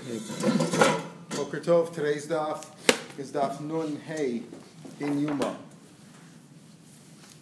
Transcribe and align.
Boker 0.00 1.60
Tov, 1.60 1.92
today's 1.92 2.26
daf 2.26 2.64
is 3.18 3.30
daf 3.30 3.60
Nun 3.60 3.96
Hey 4.06 4.42
in 4.98 5.20
Yuma. 5.20 5.54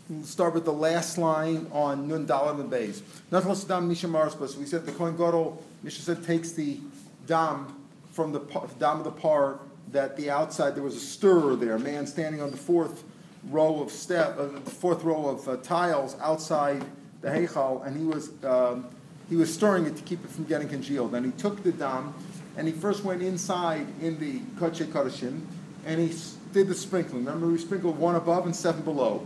We'll 0.09 0.25
start 0.25 0.55
with 0.55 0.65
the 0.65 0.73
last 0.73 1.19
line 1.19 1.69
on 1.71 2.09
Nun 2.09 2.27
Dalam 2.27 2.59
and 2.59 2.69
Beis. 2.71 3.03
Less 3.31 3.63
than 3.63 3.87
Misha 3.87 4.09
Marsbus. 4.09 4.57
We 4.57 4.67
said 4.67 4.87
the 4.87 4.93
Kohen 4.93 5.17
Gadol, 5.17 5.63
Misha 5.85 6.03
said, 6.03 6.25
takes 6.25 6.51
the 6.51 6.81
dam 7.27 7.77
from 8.11 8.33
the 8.33 8.41
dam 8.81 8.99
of 8.99 9.05
the 9.05 9.13
par 9.13 9.61
that 9.93 10.17
the 10.17 10.29
outside 10.29 10.75
there 10.75 10.83
was 10.83 10.97
a 10.97 11.01
stirrer 11.01 11.55
there, 11.55 11.77
a 11.77 11.79
man 11.79 12.09
standing 12.09 12.43
on 12.43 12.51
the 12.51 12.57
fourth 12.57 13.05
row 13.51 13.81
of 13.81 13.93
step, 13.93 14.37
uh, 14.37 14.47
the 14.47 14.71
fourth 14.71 15.05
row 15.05 15.29
of 15.29 15.49
uh, 15.49 15.57
tiles 15.59 16.17
outside 16.21 16.85
the 17.21 17.29
heichal, 17.29 17.87
and 17.87 17.97
he 17.97 18.05
was 18.05 18.33
um, 18.45 18.85
he 19.29 19.37
was 19.37 19.53
stirring 19.53 19.87
it 19.87 19.97
to 19.97 20.03
keep 20.03 20.25
it 20.25 20.31
from 20.31 20.45
getting 20.45 20.69
congealed. 20.69 21.15
And 21.15 21.27
he 21.27 21.33
took 21.33 21.63
the 21.63 21.73
dam, 21.73 22.15
and 22.59 22.67
he 22.67 22.73
first 22.73 23.05
went 23.05 23.23
inside 23.23 23.87
in 24.03 24.19
the 24.19 24.41
kodesh 24.61 24.85
kodeshim, 24.87 25.43
and 25.87 26.01
he 26.01 26.15
did 26.53 26.67
the 26.67 26.75
sprinkling. 26.75 27.25
Remember, 27.25 27.47
we 27.47 27.57
sprinkled 27.57 27.97
one 27.97 28.17
above 28.17 28.47
and 28.47 28.55
seven 28.55 28.83
below. 28.83 29.25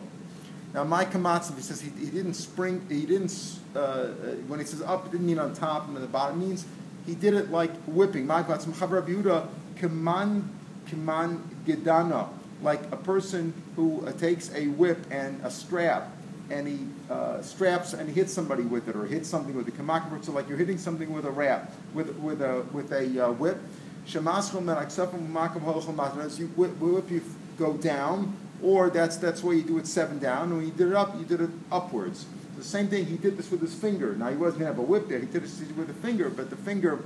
Now, 0.74 0.84
my 0.84 1.06
kamatzav, 1.06 1.56
he 1.56 1.62
says 1.62 1.80
he, 1.80 1.90
he 1.98 2.10
didn't 2.10 2.34
spring, 2.34 2.84
he 2.90 3.06
didn't, 3.06 3.59
uh, 3.74 3.78
uh, 3.78 4.10
when 4.48 4.60
he 4.60 4.66
says 4.66 4.82
up, 4.82 5.06
it 5.06 5.12
didn't 5.12 5.26
mean 5.26 5.38
on 5.38 5.54
top 5.54 5.88
and 5.88 5.96
at 5.96 6.02
the 6.02 6.09
bottom. 6.09 6.40
Means 6.40 6.66
he 7.06 7.14
did 7.14 7.32
it 7.32 7.50
like 7.50 7.73
whipping. 7.87 8.26
My 8.26 8.42
kamatzav, 8.42 8.74
Chavar 8.74 9.06
Yehuda, 9.06 9.48
kaman, 9.76 10.51
kaman 10.87 11.42
gedana, 11.66 12.28
like 12.60 12.82
a 12.92 12.98
person 12.98 13.54
who 13.76 14.06
uh, 14.06 14.12
takes 14.12 14.52
a 14.54 14.66
whip 14.66 14.98
and 15.10 15.40
a 15.42 15.51
strap, 15.51 16.12
and 16.52 16.69
he 16.69 16.79
uh, 17.11 17.41
straps 17.41 17.95
and 17.95 18.09
hits 18.09 18.33
somebody 18.33 18.62
with 18.62 18.87
it, 18.88 18.95
or 18.95 19.06
hits 19.06 19.29
something 19.29 19.55
with 19.56 19.66
it. 19.66 19.77
Kamak, 19.77 20.24
so 20.24 20.33
like 20.33 20.48
you're 20.48 20.59
hitting 20.59 20.79
something 20.79 21.12
with 21.12 21.24
a 21.24 21.30
wrap, 21.30 21.73
with, 21.95 22.15
with 22.16 22.43
a, 22.43 22.65
with 22.73 22.93
a 22.93 23.27
uh, 23.27 23.33
whip. 23.33 23.59
Shemaschel 24.06 24.62
men 24.62 24.77
aksefim 24.77 25.33
makam. 25.33 26.24
As 26.24 26.38
you 26.38 26.49
whip, 26.49 26.79
whip, 26.79 27.10
you 27.10 27.23
go 27.59 27.74
down, 27.74 28.37
or 28.63 28.91
that's 28.91 29.16
that's 29.16 29.43
why 29.43 29.52
you 29.52 29.63
do 29.63 29.79
it 29.79 29.87
seven 29.87 30.18
down. 30.18 30.54
When 30.54 30.66
you 30.66 30.73
did 30.73 30.88
it 30.88 30.95
up, 30.95 31.18
you 31.18 31.24
did 31.24 31.41
it 31.41 31.51
upwards. 31.71 32.26
The 32.59 32.65
same 32.65 32.88
thing. 32.88 33.07
He 33.07 33.16
did 33.16 33.38
this 33.38 33.51
with 33.51 33.60
his 33.60 33.74
finger. 33.74 34.15
Now 34.15 34.29
he 34.29 34.37
wasn't 34.37 34.60
gonna 34.60 34.73
have 34.73 34.79
a 34.79 34.82
whip 34.82 35.09
there. 35.09 35.19
He 35.19 35.26
did 35.26 35.45
it 35.45 35.76
with 35.76 35.88
a 35.88 35.95
finger, 35.95 36.29
but 36.29 36.51
the 36.51 36.57
finger, 36.57 37.01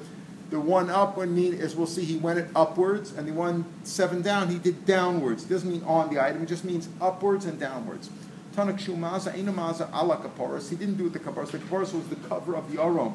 the 0.51 0.59
one 0.59 0.91
up 0.91 1.17
would 1.17 1.31
mean 1.31 1.61
as 1.61 1.77
we'll 1.77 1.87
see, 1.87 2.05
he 2.05 2.17
went 2.17 2.39
it 2.39 2.49
upwards, 2.57 3.13
and 3.13 3.29
the 3.29 3.33
one 3.33 3.65
seven 3.85 4.23
down, 4.23 4.49
he 4.49 4.59
did 4.59 4.87
downwards. 4.87 5.45
It 5.45 5.49
doesn't 5.49 5.71
mean 5.71 5.85
on 5.85 6.13
the 6.13 6.21
item. 6.21 6.43
It 6.43 6.47
just 6.47 6.65
means 6.65 6.89
upwards 7.01 7.45
and 7.45 7.61
downwards. 7.61 8.11
Tanak 8.57 8.81
shumaza 8.81 9.35
inamaza 9.35 9.93
ala 9.93 10.17
kaparas. 10.17 10.71
He 10.71 10.77
didn't 10.77 10.97
do 10.97 11.07
it 11.07 11.13
the 11.13 11.19
kaparas. 11.19 11.51
The 11.51 11.59
kaparas 11.59 11.93
was 11.93 12.09
the 12.09 12.17
cover 12.29 12.57
of 12.57 12.73
the 12.73 12.81
aron. 12.81 13.13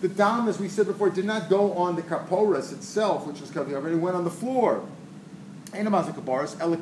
The 0.00 0.08
dam, 0.08 0.48
as 0.48 0.58
we 0.58 0.68
said 0.68 0.86
before, 0.86 1.10
did 1.10 1.26
not 1.26 1.50
go 1.50 1.74
on 1.74 1.96
the 1.96 2.02
kaporas 2.02 2.72
itself, 2.72 3.26
which 3.26 3.40
was 3.40 3.50
covered. 3.50 3.74
It 3.74 3.96
went 3.96 4.16
on 4.16 4.24
the 4.24 4.30
floor. 4.30 4.82
Enamaz 5.72 6.10
kabaras, 6.14 6.58
ela. 6.60 6.78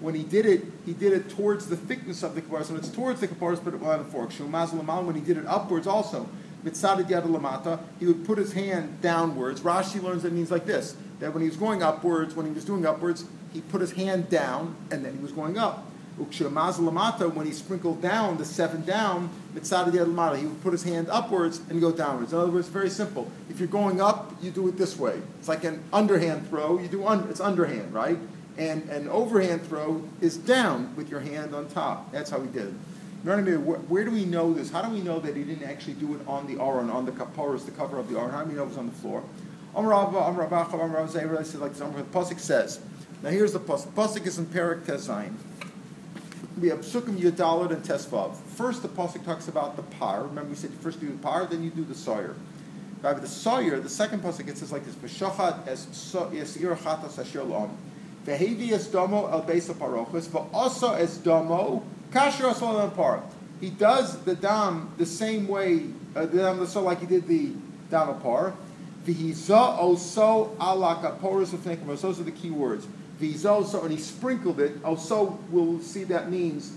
When 0.00 0.14
he 0.14 0.22
did 0.22 0.46
it, 0.46 0.64
he 0.86 0.92
did 0.92 1.12
it 1.12 1.28
towards 1.30 1.66
the 1.68 1.76
thickness 1.76 2.22
of 2.24 2.34
the 2.34 2.42
kabaras. 2.42 2.68
When 2.68 2.78
it's 2.78 2.90
towards 2.90 3.20
the 3.20 3.28
kabaras, 3.28 3.62
put 3.62 3.74
it 3.74 3.82
on 3.82 3.98
the 3.98 4.04
fork. 4.04 4.30
Shumaz 4.30 4.72
when 5.04 5.14
he 5.14 5.20
did 5.20 5.36
it 5.36 5.46
upwards 5.46 5.86
also. 5.86 6.28
Mitzadid 6.64 7.08
yad 7.08 7.80
he 8.00 8.06
would 8.06 8.24
put 8.24 8.38
his 8.38 8.52
hand 8.52 9.00
downwards. 9.00 9.60
Rashi 9.60 10.02
learns 10.02 10.24
that 10.24 10.32
means 10.32 10.50
like 10.50 10.66
this: 10.66 10.96
that 11.20 11.32
when 11.32 11.42
he 11.42 11.48
was 11.48 11.56
going 11.56 11.82
upwards, 11.82 12.34
when 12.34 12.46
he 12.46 12.52
was 12.52 12.64
doing 12.64 12.84
upwards, 12.84 13.24
he 13.52 13.60
put 13.60 13.80
his 13.80 13.92
hand 13.92 14.28
down, 14.28 14.74
and 14.90 15.04
then 15.04 15.16
he 15.16 15.22
was 15.22 15.32
going 15.32 15.56
up. 15.56 15.87
When 16.18 17.46
he 17.46 17.52
sprinkled 17.52 18.02
down 18.02 18.36
the 18.38 18.44
seven 18.44 18.84
down, 18.84 19.30
mitzadid 19.54 19.92
yad 19.92 20.12
lamata, 20.12 20.38
he 20.38 20.46
would 20.46 20.62
put 20.62 20.72
his 20.72 20.82
hand 20.82 21.08
upwards 21.10 21.60
and 21.70 21.80
go 21.80 21.92
downwards. 21.92 22.32
In 22.32 22.38
other 22.38 22.50
words, 22.50 22.68
very 22.68 22.90
simple. 22.90 23.30
If 23.48 23.58
you're 23.58 23.68
going 23.68 24.00
up, 24.00 24.34
you 24.42 24.50
do 24.50 24.68
it 24.68 24.76
this 24.76 24.98
way. 24.98 25.20
It's 25.38 25.48
like 25.48 25.64
an 25.64 25.82
underhand 25.92 26.48
throw. 26.48 26.78
You 26.78 26.88
do 26.88 27.06
un- 27.06 27.26
it's 27.30 27.40
underhand, 27.40 27.92
right? 27.94 28.18
And 28.56 28.88
an 28.90 29.08
overhand 29.08 29.66
throw 29.66 30.02
is 30.20 30.36
down 30.36 30.94
with 30.96 31.08
your 31.08 31.20
hand 31.20 31.54
on 31.54 31.68
top. 31.68 32.10
That's 32.12 32.30
how 32.30 32.40
he 32.40 32.48
did 32.48 32.68
it. 32.68 32.74
Where, 33.24 33.38
where 33.42 34.04
do 34.04 34.10
we 34.10 34.24
know 34.24 34.52
this? 34.52 34.70
How 34.70 34.82
do 34.82 34.90
we 34.90 35.00
know 35.00 35.18
that 35.20 35.36
he 35.36 35.42
didn't 35.44 35.68
actually 35.68 35.94
do 35.94 36.14
it 36.14 36.20
on 36.26 36.46
the 36.46 36.62
aron, 36.62 36.90
on 36.90 37.04
the 37.04 37.12
kaporas, 37.12 37.64
the 37.64 37.72
cover 37.72 37.98
of 37.98 38.08
the 38.08 38.18
aron? 38.18 38.30
How 38.30 38.42
do 38.42 38.50
we 38.50 38.56
know 38.56 38.62
it 38.62 38.68
was 38.68 38.78
on 38.78 38.86
the 38.86 38.94
floor? 38.94 39.22
Amar 39.74 39.92
Abba, 39.92 40.32
Rav 40.38 41.14
like 41.14 41.74
The 41.74 41.84
pasuk 42.12 42.38
says. 42.38 42.80
Now 43.22 43.30
here's 43.30 43.52
the 43.52 43.60
pasuk. 43.60 43.92
Pasuk 43.92 44.26
is 44.26 44.38
in 44.38 44.46
Perak. 44.46 44.84
We 46.60 46.68
have 46.70 46.80
Psukim 46.80 47.16
Yudalad 47.18 47.70
and 47.70 47.84
Tesvav. 47.84 48.34
First, 48.34 48.82
the 48.82 48.88
pasuk 48.88 49.24
talks 49.24 49.46
about 49.46 49.76
the 49.76 49.82
par. 49.82 50.24
Remember, 50.24 50.50
we 50.50 50.56
said 50.56 50.70
you 50.70 50.76
first 50.78 50.98
do 50.98 51.06
the 51.06 51.18
par, 51.18 51.46
then 51.46 51.62
you 51.62 51.70
do 51.70 51.84
the 51.84 51.94
sawyer. 51.94 52.34
By 53.00 53.14
the 53.14 53.28
sawyer, 53.28 53.78
the 53.78 53.88
second 53.88 54.22
pasuk 54.22 54.48
it 54.48 54.58
says 54.58 54.72
like 54.72 54.84
this: 54.84 54.96
B'shachat 54.96 55.68
es 55.68 55.86
es 55.86 56.56
ir 56.56 56.74
chatas 56.74 57.16
asher 57.20 57.44
lom, 57.44 57.76
vehevi 58.24 58.72
es 58.72 58.88
domo 58.88 59.28
el 59.30 59.42
beis 59.42 59.70
parochus, 59.70 60.26
va'asa 60.26 60.98
es 60.98 61.18
domo 61.18 61.84
kasher 62.10 62.52
asol 62.52 62.92
par. 62.96 63.22
He 63.60 63.70
does 63.70 64.18
the 64.24 64.34
dam 64.34 64.92
the 64.98 65.06
same 65.06 65.46
way, 65.46 65.84
uh, 66.16 66.26
the 66.26 66.38
dam 66.38 66.66
so 66.66 66.82
like 66.82 67.00
he 67.00 67.06
did 67.06 67.28
the 67.28 67.52
dam 67.88 68.18
par. 68.20 68.54
V'hiza 69.06 69.78
oso 69.78 70.56
ala 70.60 70.96
kaporos 70.96 71.52
of 71.52 72.02
Those 72.02 72.18
are 72.18 72.24
the 72.24 72.32
key 72.32 72.50
words. 72.50 72.88
V'hiza 73.20 73.62
oso, 73.62 73.82
and 73.82 73.90
he 73.90 73.98
sprinkled 73.98 74.60
it. 74.60 74.78
Oh, 74.84 74.94
oso, 74.94 75.38
we'll 75.50 75.80
see 75.80 76.04
that 76.04 76.30
means 76.30 76.72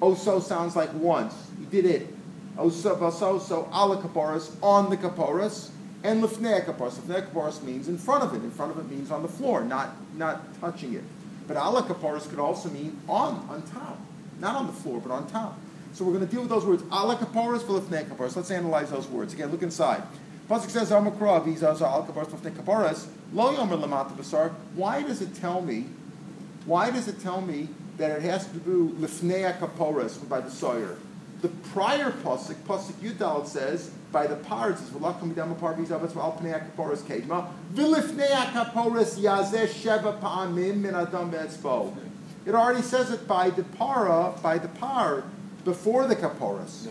oh, 0.00 0.14
Oso 0.14 0.42
sounds 0.42 0.76
like 0.76 0.92
once. 0.94 1.34
He 1.58 1.66
did 1.66 1.84
it. 1.84 2.08
Oso 2.56 2.98
vaso 2.98 3.38
so 3.38 3.68
ala 3.72 4.02
kaparas 4.02 4.50
on 4.62 4.90
the 4.90 4.96
kaparas 4.96 5.70
and 6.02 6.22
lifnei 6.22 6.64
kaparas. 6.64 6.94
Lifnei 6.94 7.26
kaparas 7.30 7.62
means 7.62 7.88
in 7.88 7.98
front 7.98 8.24
of 8.24 8.34
it. 8.34 8.42
In 8.42 8.50
front 8.50 8.72
of 8.72 8.78
it 8.78 8.90
means 8.90 9.10
on 9.10 9.22
the 9.22 9.28
floor, 9.28 9.62
not 9.62 9.90
not 10.16 10.40
touching 10.60 10.94
it. 10.94 11.04
But 11.46 11.56
ala 11.56 11.82
kaparas 11.82 12.28
could 12.28 12.38
also 12.38 12.68
mean 12.70 12.98
on 13.08 13.46
on 13.48 13.62
top, 13.62 13.98
not 14.38 14.56
on 14.56 14.66
the 14.66 14.72
floor, 14.72 15.00
but 15.00 15.12
on 15.12 15.26
top. 15.28 15.58
So 15.92 16.04
we're 16.04 16.12
going 16.12 16.26
to 16.26 16.30
deal 16.30 16.40
with 16.40 16.50
those 16.50 16.64
words. 16.64 16.82
Ala 16.84 17.16
kaparas 17.16 17.62
for 17.62 17.80
lifnei 17.80 18.04
kaparas. 18.08 18.36
Let's 18.36 18.50
analyze 18.50 18.90
those 18.90 19.08
words 19.08 19.34
again. 19.34 19.50
Look 19.50 19.62
inside. 19.62 20.02
Pasuk 20.48 20.70
says 20.70 20.90
Amakra 20.90 21.44
vizaz 21.44 21.80
ala 21.80 22.06
kaparas 22.06 22.28
lifnei 22.28 22.52
kaparas 22.52 23.06
lo 23.32 23.54
yomer 23.54 23.82
lamata 23.82 24.12
basar. 24.16 24.52
Why 24.74 25.02
does 25.02 25.20
it 25.22 25.34
tell 25.34 25.60
me? 25.60 25.86
Why 26.66 26.90
does 26.90 27.08
it 27.08 27.20
tell 27.20 27.40
me 27.40 27.68
that 27.96 28.10
it 28.10 28.22
has 28.22 28.46
to 28.48 28.58
do 28.58 28.94
lifnei 28.98 29.58
kaporas 29.58 30.28
by 30.28 30.40
the 30.40 30.50
sawyer? 30.50 30.96
The 31.40 31.48
prior 31.48 32.10
pasuk, 32.10 32.56
pasuk 32.66 32.92
Yudal, 32.94 33.46
says 33.46 33.90
by 34.12 34.26
the 34.26 34.36
par 34.36 34.72
it 34.72 34.78
says 34.78 34.90
v'lacham 34.90 35.32
midam 35.32 35.58
par 35.58 35.74
v'zavetz 35.74 36.12
v'al 36.12 36.38
pnei 36.40 36.70
kaporas 36.76 36.98
kedma 36.98 37.48
v'lifnei 37.72 38.28
kaporas 38.52 39.18
yazeh 39.18 39.66
sheva 39.66 40.20
pa'amim 40.20 40.76
min 40.76 40.94
adam 40.94 41.30
be'etzbo. 41.30 41.96
It 42.46 42.54
already 42.54 42.82
says 42.82 43.10
it 43.10 43.28
by 43.28 43.50
the 43.50 43.64
para, 43.64 44.34
by 44.42 44.58
the 44.58 44.68
par, 44.68 45.24
before 45.64 46.06
the 46.06 46.16
kaporas. 46.16 46.88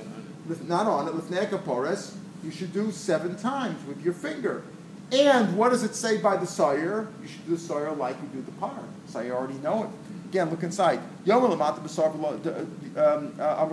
Not 0.68 0.88
on 0.88 1.08
it, 1.08 1.14
lifnei 1.14 1.50
kaporas, 1.50 2.16
you 2.44 2.52
should 2.52 2.74
do 2.74 2.92
seven 2.92 3.36
times 3.36 3.86
with 3.86 4.04
your 4.04 4.14
finger. 4.14 4.64
And 5.12 5.58
what 5.58 5.70
does 5.70 5.84
it 5.84 5.96
say 5.96 6.18
by 6.18 6.38
the 6.38 6.46
sawyer? 6.46 7.08
You 7.22 7.28
should 7.28 7.46
do 7.46 7.52
the 7.56 7.62
sawyer 7.62 7.92
like 7.92 8.16
you 8.22 8.28
do 8.28 8.42
the 8.42 8.52
par. 8.54 8.80
So 9.08 9.22
you 9.22 9.34
already 9.34 9.56
know 9.56 9.84
it. 9.86 9.90
Again, 10.30 10.52
look 10.52 10.62
inside. 10.62 11.00
Um, 11.28 11.50
uh. 13.40 13.66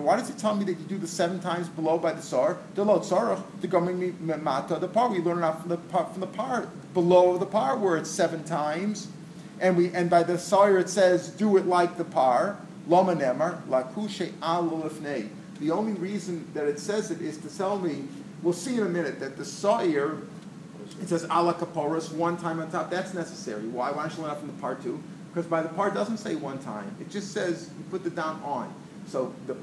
Why 0.00 0.16
does 0.16 0.30
it 0.30 0.38
tell 0.38 0.54
me 0.54 0.64
that 0.64 0.78
you 0.78 0.84
do 0.86 0.98
the 0.98 1.08
seven 1.08 1.40
times 1.40 1.68
below 1.68 1.98
by 1.98 2.12
the 2.12 2.22
sar? 2.22 2.58
The 2.76 2.84
lo 2.84 3.00
tzarach, 3.00 3.42
the 3.60 3.66
goming 3.66 4.14
mata, 4.44 4.76
the 4.76 4.86
par. 4.86 5.08
We 5.08 5.18
learn 5.18 5.38
it 5.38 5.44
out 5.44 5.60
from 5.60 5.70
the 5.70 5.76
par, 5.76 6.06
from 6.12 6.20
the 6.20 6.28
par, 6.28 6.68
below 6.94 7.36
the 7.36 7.46
par 7.46 7.76
where 7.78 7.96
it's 7.96 8.08
seven 8.10 8.44
times. 8.44 9.08
And 9.58 9.76
we 9.76 9.90
and 9.92 10.08
by 10.08 10.22
the 10.22 10.38
sawyer 10.38 10.78
it 10.78 10.88
says, 10.88 11.30
do 11.30 11.56
it 11.56 11.66
like 11.66 11.96
the 11.96 12.04
par. 12.04 12.56
The 12.86 12.96
only 15.70 15.92
reason 15.92 16.46
that 16.54 16.66
it 16.66 16.78
says 16.78 17.10
it 17.10 17.20
is 17.20 17.38
to 17.38 17.56
tell 17.56 17.78
me, 17.78 18.04
we'll 18.42 18.52
see 18.52 18.76
in 18.76 18.82
a 18.82 18.88
minute, 18.88 19.20
that 19.20 19.36
the 19.36 19.44
sawyer 19.44 20.18
it 21.00 21.08
says 21.08 21.24
ala 21.24 21.54
kaporas 21.54 22.12
one 22.12 22.36
time 22.36 22.60
on 22.60 22.70
top. 22.70 22.90
That's 22.90 23.14
necessary. 23.14 23.66
Why? 23.68 23.90
Why 23.90 24.02
don't 24.02 24.16
you 24.16 24.22
learn 24.22 24.30
that 24.30 24.38
from 24.38 24.48
the 24.48 24.60
part 24.60 24.82
two? 24.82 25.02
Because 25.32 25.46
by 25.46 25.62
the 25.62 25.68
part 25.70 25.94
doesn't 25.94 26.18
say 26.18 26.34
one 26.34 26.58
time. 26.58 26.94
It 27.00 27.08
just 27.08 27.32
says 27.32 27.70
you 27.78 27.84
put 27.90 28.02
the 28.02 28.10
down 28.10 28.42
on. 28.42 28.72
So 29.06 29.34
the 29.46 29.56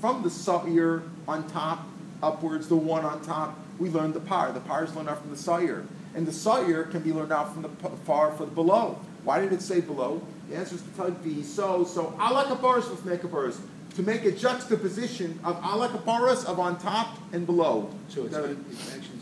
from 0.00 0.22
the 0.22 0.30
sawyer 0.30 1.02
on 1.28 1.48
top 1.48 1.86
upwards, 2.22 2.68
the 2.68 2.76
one 2.76 3.04
on 3.04 3.22
top, 3.22 3.58
we 3.78 3.88
learn 3.88 4.12
the 4.12 4.20
par. 4.20 4.52
The 4.52 4.60
par 4.60 4.84
is 4.84 4.94
learned 4.94 5.08
out 5.08 5.20
from 5.20 5.30
the 5.30 5.36
sawyer, 5.36 5.84
and 6.14 6.26
the 6.26 6.32
sawyer 6.32 6.84
can 6.84 7.02
be 7.02 7.12
learned 7.12 7.32
out 7.32 7.52
from 7.52 7.62
the 7.62 7.68
far 8.04 8.32
for 8.32 8.44
the 8.44 8.52
below. 8.52 8.98
Why 9.24 9.40
did 9.40 9.52
it 9.52 9.62
say 9.62 9.80
below? 9.80 10.20
The 10.50 10.56
answer 10.56 10.74
is 10.74 10.82
to 10.82 11.28
you 11.28 11.42
so. 11.42 11.84
So 11.84 12.12
ala 12.20 12.44
kaporas 12.44 12.90
with 12.90 13.04
kaporas 13.20 13.58
to 13.94 14.02
make 14.02 14.24
a 14.24 14.32
juxtaposition 14.32 15.38
of 15.44 15.56
ala 15.64 15.88
kaporas 15.88 16.44
of 16.44 16.58
on 16.58 16.78
top 16.78 17.18
and 17.32 17.46
below. 17.46 17.90
So 18.08 18.24
it's, 18.24 18.34
it 18.34 18.58
actually, 18.94 19.18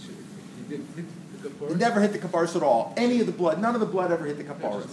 it 0.61 0.69
didn't 0.69 0.87
hit 0.97 1.05
the 1.43 1.49
it 1.49 1.59
kaporas? 1.59 1.79
never 1.79 2.01
hit 2.01 2.13
the 2.13 2.19
kaparas 2.19 2.55
at 2.57 2.63
all. 2.63 2.95
Any 2.97 3.21
of 3.21 3.27
the 3.27 3.33
blood, 3.33 3.61
none 3.61 3.75
of 3.75 3.81
the 3.81 3.87
blood 3.87 4.13
ever 4.13 4.25
hit 4.27 4.37
the 4.39 4.45
kaparas. 4.45 4.87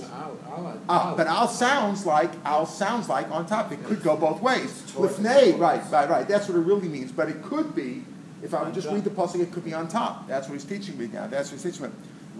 Ah, 0.89 1.13
but 1.15 1.27
al 1.27 1.47
sounds 1.47 2.05
like 2.05 2.31
al 2.45 2.65
sounds 2.65 3.07
like 3.09 3.29
on 3.29 3.45
top. 3.45 3.71
It 3.71 3.83
could 3.83 4.01
go 4.01 4.15
both 4.15 4.41
ways. 4.41 4.71
Lifnei, 4.95 5.57
right, 5.59 5.81
right, 5.91 6.09
right. 6.09 6.27
That's 6.27 6.47
what 6.47 6.57
it 6.57 6.61
really 6.61 6.87
means. 6.87 7.11
But 7.11 7.29
it 7.29 7.41
could 7.43 7.75
be 7.75 8.03
If 8.41 8.53
I 8.53 8.63
would 8.63 8.73
just 8.73 8.89
read 8.89 9.03
the 9.03 9.09
pasuk, 9.09 9.41
it 9.41 9.51
could 9.51 9.65
be 9.65 9.73
on 9.73 9.87
top. 9.87 10.27
That's 10.27 10.47
what 10.47 10.53
he's 10.53 10.65
teaching 10.65 10.97
me 10.97 11.07
now. 11.07 11.27
That's 11.27 11.51
what 11.51 11.59
he's 11.61 11.71
teaching 11.71 11.87
me. 11.87 11.93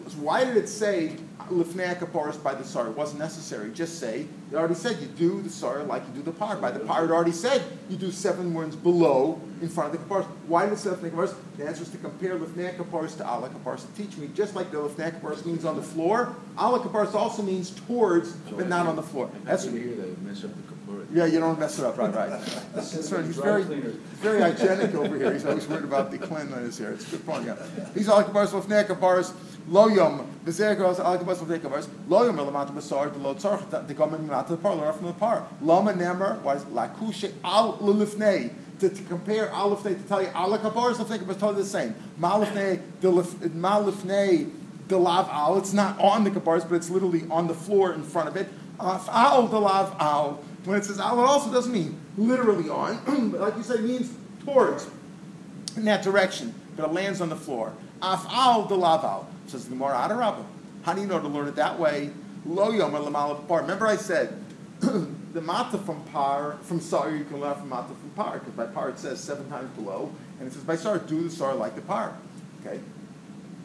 So 0.09 0.18
why 0.19 0.45
did 0.45 0.56
it 0.57 0.69
say 0.69 1.18
lifnei 1.50 1.98
kaparis 1.98 2.42
by 2.42 2.54
the 2.54 2.63
sar? 2.63 2.88
It 2.88 2.95
wasn't 2.95 3.19
necessary. 3.19 3.71
Just 3.71 4.00
say 4.00 4.25
it 4.51 4.56
already 4.56 4.75
said 4.75 5.00
you 5.01 5.07
do 5.07 5.42
the 5.42 5.50
sar 5.50 5.83
like 5.83 6.04
you 6.07 6.13
do 6.13 6.21
the 6.21 6.31
par. 6.31 6.56
By 6.57 6.71
the 6.71 6.80
par, 6.80 7.06
it 7.06 7.12
already 7.12 7.31
said 7.33 7.62
you 7.89 7.98
do 7.98 8.12
seven 8.12 8.54
words 8.54 8.75
below 8.75 9.42
in 9.62 9.69
front 9.69 9.94
of 9.94 10.00
the 10.00 10.06
kaparis. 10.06 10.25
Why 10.48 10.65
did 10.65 10.74
it 10.74 10.77
say 10.77 10.92
lifnei 10.92 11.12
kaparis? 11.12 11.36
The 11.57 11.68
answer 11.68 11.83
is 11.83 11.89
to 11.89 11.98
compare 11.98 12.38
lifnei 12.38 12.75
kaparis 12.77 13.18
to 13.18 13.24
ala 13.24 13.50
kaparis. 13.50 13.86
To 13.86 14.01
teach 14.01 14.18
me 14.18 14.30
just 14.33 14.56
like 14.56 14.71
the 14.71 14.77
lifnei 14.77 15.19
kaparis 15.19 15.45
means 15.45 15.65
on 15.65 15.75
the 15.75 15.81
floor, 15.83 16.36
ala 16.60 16.80
kaparis 16.80 17.13
also 17.13 17.42
means 17.44 17.71
towards, 17.71 18.33
but 18.33 18.68
not 18.69 18.88
on 18.88 18.95
the 18.95 19.03
floor. 19.03 19.30
That's 19.44 19.63
That's 19.63 19.65
what 19.65 19.74
you 19.81 19.88
hear 19.89 19.98
that 19.98 20.21
mess 20.21 20.44
up 20.44 20.51
the 20.56 20.62
kapara. 20.62 21.06
yeah, 21.12 21.25
you 21.25 21.39
don't 21.39 21.60
mess 21.60 21.80
it 21.80 21.86
up, 21.86 21.98
right, 21.98 22.13
right. 22.13 22.30
That's 22.74 22.94
concerned. 22.94 23.25
He's 23.27 23.38
very, 23.38 23.63
very 23.63 24.39
hygienic 24.39 24.95
over 24.95 25.18
here. 25.18 25.33
He's 25.33 25.45
always 25.45 25.68
worried 25.68 25.83
about 25.83 26.12
the 26.12 26.18
cleanliness 26.18 26.77
here. 26.77 26.92
It's 26.92 27.07
a 27.07 27.12
good 27.12 27.25
point, 27.25 27.45
yeah. 27.45 27.56
These 27.94 28.07
are 28.10 28.24
kabaris 28.24 28.53
of 28.53 28.68
kabaris, 28.68 29.33
lo 29.67 29.87
yom, 29.87 30.27
bezer 30.45 30.75
girls 30.77 30.99
al 30.99 31.17
kabaris 31.17 31.41
of 31.41 31.47
kabaris, 31.47 31.87
lo 32.07 32.23
yom 32.23 32.37
elamata 32.37 32.71
basar, 32.71 33.11
the 33.11 33.19
lo 33.19 33.33
tzarch, 33.35 33.87
the 33.87 33.93
gomen 33.93 34.27
mata 34.27 34.51
the 34.51 34.57
par, 34.57 34.93
from 34.93 35.07
the 35.07 35.13
par. 35.13 35.47
Lama 35.61 35.93
nemer, 35.93 36.41
what 36.41 36.57
is 36.57 36.63
lakushe 36.65 37.31
al 37.43 37.77
lulifnei. 37.77 38.53
To, 38.79 38.89
to 38.89 39.03
compare 39.05 39.47
alifnei, 39.47 39.99
to 39.99 40.07
tell 40.07 40.21
you 40.21 40.27
ala 40.29 40.59
kabaris 40.59 40.99
of 40.99 41.07
kabaris, 41.07 41.39
totally 41.39 41.63
the 41.63 41.65
same. 41.65 41.95
Malifnei, 42.19 42.79
the 43.01 43.09
malifnei, 43.09 44.51
the 44.87 44.97
lav 44.97 45.27
al, 45.29 45.57
it's 45.57 45.73
not 45.73 45.99
on 45.99 46.23
the 46.23 46.29
kabaris, 46.29 46.67
but 46.69 46.75
it's 46.75 46.89
literally 46.89 47.23
on 47.31 47.47
the 47.47 47.53
floor 47.53 47.93
in 47.93 48.03
front 48.03 48.27
of 48.29 48.35
it. 48.35 48.47
Al, 48.79 49.47
the 49.47 49.59
lav 49.59 49.95
al. 49.99 50.43
When 50.65 50.77
it 50.77 50.85
says 50.85 50.99
al, 50.99 51.19
it 51.19 51.25
also 51.25 51.51
doesn't 51.51 51.71
mean 51.71 51.97
literally 52.17 52.69
on, 52.69 53.29
but 53.31 53.39
like 53.39 53.57
you 53.57 53.63
said, 53.63 53.83
means 53.83 54.13
towards, 54.45 54.87
in 55.75 55.85
that 55.85 56.03
direction, 56.03 56.53
but 56.77 56.85
it 56.85 56.94
lands 56.94 57.19
on 57.19 57.29
the 57.29 57.35
floor. 57.35 57.74
Af'al 58.01 58.69
the 58.69 58.75
laval, 58.77 59.27
says 59.47 59.65
the 59.65 59.71
Gemara 59.71 59.95
Adarabba. 59.95 60.45
How 60.83 60.94
do 60.94 61.01
you 61.01 61.07
know 61.07 61.19
to 61.19 61.27
learn 61.27 61.47
it 61.47 61.56
that 61.56 61.77
way? 61.77 62.12
Lo 62.45 62.71
yom 62.71 62.95
or 62.95 63.35
par. 63.47 63.62
Remember 63.62 63.88
I 63.88 63.97
said, 63.97 64.39
the 64.79 65.41
mata 65.41 65.77
from 65.79 66.01
par, 66.06 66.57
from 66.62 66.79
sar, 66.79 67.12
you 67.12 67.25
can 67.25 67.41
learn 67.41 67.56
from 67.56 67.69
mata 67.69 67.88
from 67.88 68.09
par, 68.12 68.39
because 68.39 68.53
by 68.53 68.68
par 68.68 68.89
it 68.89 69.00
says 69.00 69.19
seven 69.19 69.50
times 69.50 69.69
below, 69.71 70.12
and 70.39 70.47
it 70.47 70.53
says 70.53 70.63
by 70.63 70.75
sar, 70.75 71.00
do 71.00 71.24
the 71.24 71.29
sar 71.29 71.56
like 71.56 71.75
the 71.75 71.81
par. 71.81 72.15
Okay? 72.62 72.79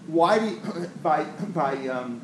Why 0.07 0.39
do 0.39 0.47
you, 0.47 0.61
by, 1.03 1.25
by, 1.25 1.77
um, 1.89 2.23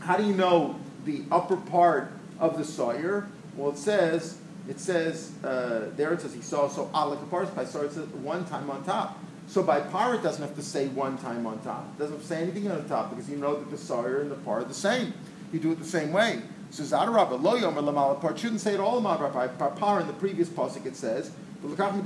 how 0.00 0.16
do 0.16 0.24
you 0.24 0.34
know 0.34 0.80
the 1.04 1.22
upper 1.30 1.56
part 1.56 2.10
of 2.40 2.58
the 2.58 2.64
sawyer? 2.64 3.28
Well, 3.56 3.70
it 3.70 3.78
says, 3.78 4.38
it 4.68 4.80
says, 4.80 5.32
uh, 5.44 5.90
there 5.96 6.14
it 6.14 6.22
says 6.22 6.32
he 6.34 6.40
saw, 6.40 6.68
so 6.68 6.90
ala 6.94 7.18
kaparis, 7.18 7.54
by 7.54 7.66
sar 7.66 7.84
it 7.84 7.92
says 7.92 8.08
one 8.08 8.46
time 8.46 8.70
on 8.70 8.82
top. 8.84 9.18
So 9.46 9.62
by 9.62 9.80
par, 9.80 10.14
it 10.14 10.22
doesn't 10.22 10.42
have 10.42 10.56
to 10.56 10.62
say 10.62 10.88
one 10.88 11.18
time 11.18 11.46
on 11.46 11.58
top. 11.60 11.86
It 11.96 12.00
doesn't 12.00 12.22
say 12.22 12.42
anything 12.42 12.70
on 12.70 12.82
the 12.82 12.88
top 12.88 13.10
because 13.10 13.28
you 13.28 13.36
know 13.36 13.56
that 13.56 13.70
the 13.70 13.78
sawyer 13.78 14.20
and 14.20 14.30
the 14.30 14.36
par 14.36 14.60
are 14.60 14.64
the 14.64 14.74
same. 14.74 15.12
You 15.52 15.60
do 15.60 15.72
it 15.72 15.78
the 15.78 15.84
same 15.84 16.12
way. 16.12 16.40
So 16.70 16.82
Zadarabba, 16.82 17.40
lo 17.40 17.56
yomer 17.56 17.84
lamala 17.84 18.20
par, 18.20 18.36
shouldn't 18.36 18.60
say 18.60 18.74
it 18.74 18.80
all 18.80 19.00
by 19.00 19.46
par. 19.46 19.70
Par 19.70 20.00
in 20.00 20.06
the 20.06 20.12
previous 20.14 20.48
pasuk 20.48 20.86
it 20.86 20.96
says, 20.96 21.30
it 21.62 21.76
doesn't 21.76 22.04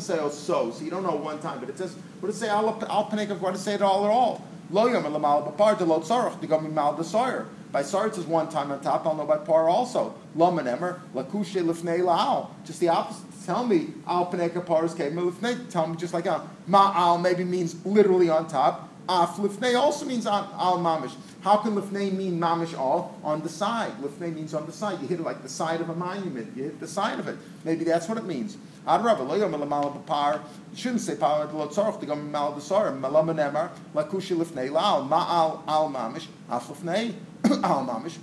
say 0.00 0.18
oh 0.18 0.30
so, 0.30 0.70
so 0.70 0.84
you 0.84 0.90
don't 0.90 1.02
know 1.02 1.16
one 1.16 1.40
time, 1.40 1.58
but 1.58 1.68
it 1.68 1.76
says, 1.76 1.94
what 2.20 2.28
does 2.28 2.36
it 2.36 2.46
say? 2.46 2.48
Al 2.48 2.70
what 2.70 3.52
does 3.52 3.60
it 3.60 3.64
say 3.64 3.74
it 3.74 3.82
all 3.82 4.04
at 4.04 4.10
all? 4.10 4.44
Lo 4.70 4.88
yomer 4.88 5.10
lamala 5.10 5.56
par, 5.56 5.74
de 5.74 5.84
lo 5.84 6.00
tzarach, 6.00 6.40
de 6.40 6.46
gami 6.46 6.72
mal 6.72 6.92
the 6.92 7.02
sawyer. 7.02 7.48
By 7.72 7.82
sar 7.82 8.06
it 8.06 8.14
says 8.14 8.26
one 8.26 8.48
time 8.48 8.70
on 8.70 8.80
top. 8.80 9.06
I'll 9.06 9.16
know 9.16 9.26
by 9.26 9.38
par 9.38 9.68
also. 9.68 10.14
Laman 10.36 10.68
emer 10.68 11.00
lakushe 11.14 11.62
lifnei 11.62 12.04
laal. 12.04 12.54
Just 12.64 12.80
the 12.80 12.88
opposite. 12.88 13.29
Tell 13.50 13.66
me 13.66 13.88
al 14.06 14.26
paras 14.26 14.94
came 14.94 15.16
lifnei. 15.16 15.68
Tell 15.70 15.88
me 15.88 15.96
just 15.96 16.14
like 16.14 16.24
al. 16.24 16.48
Ma 16.68 16.92
al 16.94 17.18
maybe 17.18 17.42
means 17.42 17.84
literally 17.84 18.30
on 18.30 18.46
top. 18.46 18.88
Ah, 19.08 19.24
Af 19.24 19.38
lifnei 19.38 19.74
also 19.76 20.06
means 20.06 20.24
al 20.24 20.78
mamish. 20.78 21.16
How 21.40 21.56
can 21.56 21.74
lifnei 21.74 22.12
mean 22.12 22.38
mamish 22.38 22.78
all 22.78 23.18
on 23.24 23.42
the 23.42 23.48
side? 23.48 23.90
Lifnei 24.00 24.32
means 24.32 24.54
on 24.54 24.66
the 24.66 24.72
side. 24.72 25.00
You 25.02 25.08
hit 25.08 25.18
it 25.18 25.24
like 25.24 25.42
the 25.42 25.48
side 25.48 25.80
of 25.80 25.90
a 25.90 25.96
monument. 25.96 26.56
You 26.56 26.62
hit 26.62 26.78
the 26.78 26.86
side 26.86 27.18
of 27.18 27.26
it. 27.26 27.38
Maybe 27.64 27.84
that's 27.84 28.08
what 28.08 28.18
it 28.18 28.24
means. 28.24 28.56
Adrabah, 28.86 29.26
lo 29.26 29.34
yom 29.34 29.52
b'par. 29.52 30.42
You 30.70 30.76
shouldn't 30.76 31.00
say 31.00 31.16
power 31.16 31.50
lo 31.52 31.66
tzarich 31.66 31.98
to 31.98 32.06
go 32.06 32.14
mal 32.14 32.52
b'sar. 32.52 32.96
Malam 32.96 33.30
emer 33.30 33.72
lakushi 33.96 34.36
lifnei 34.36 34.70
laal. 34.70 35.02
Ma 35.08 35.26
al 35.28 35.64
al 35.66 35.90
mamish. 35.90 36.28
Af 36.48 36.68
lifnei 36.68 37.14
al 37.64 37.84
mamish. 37.84 38.16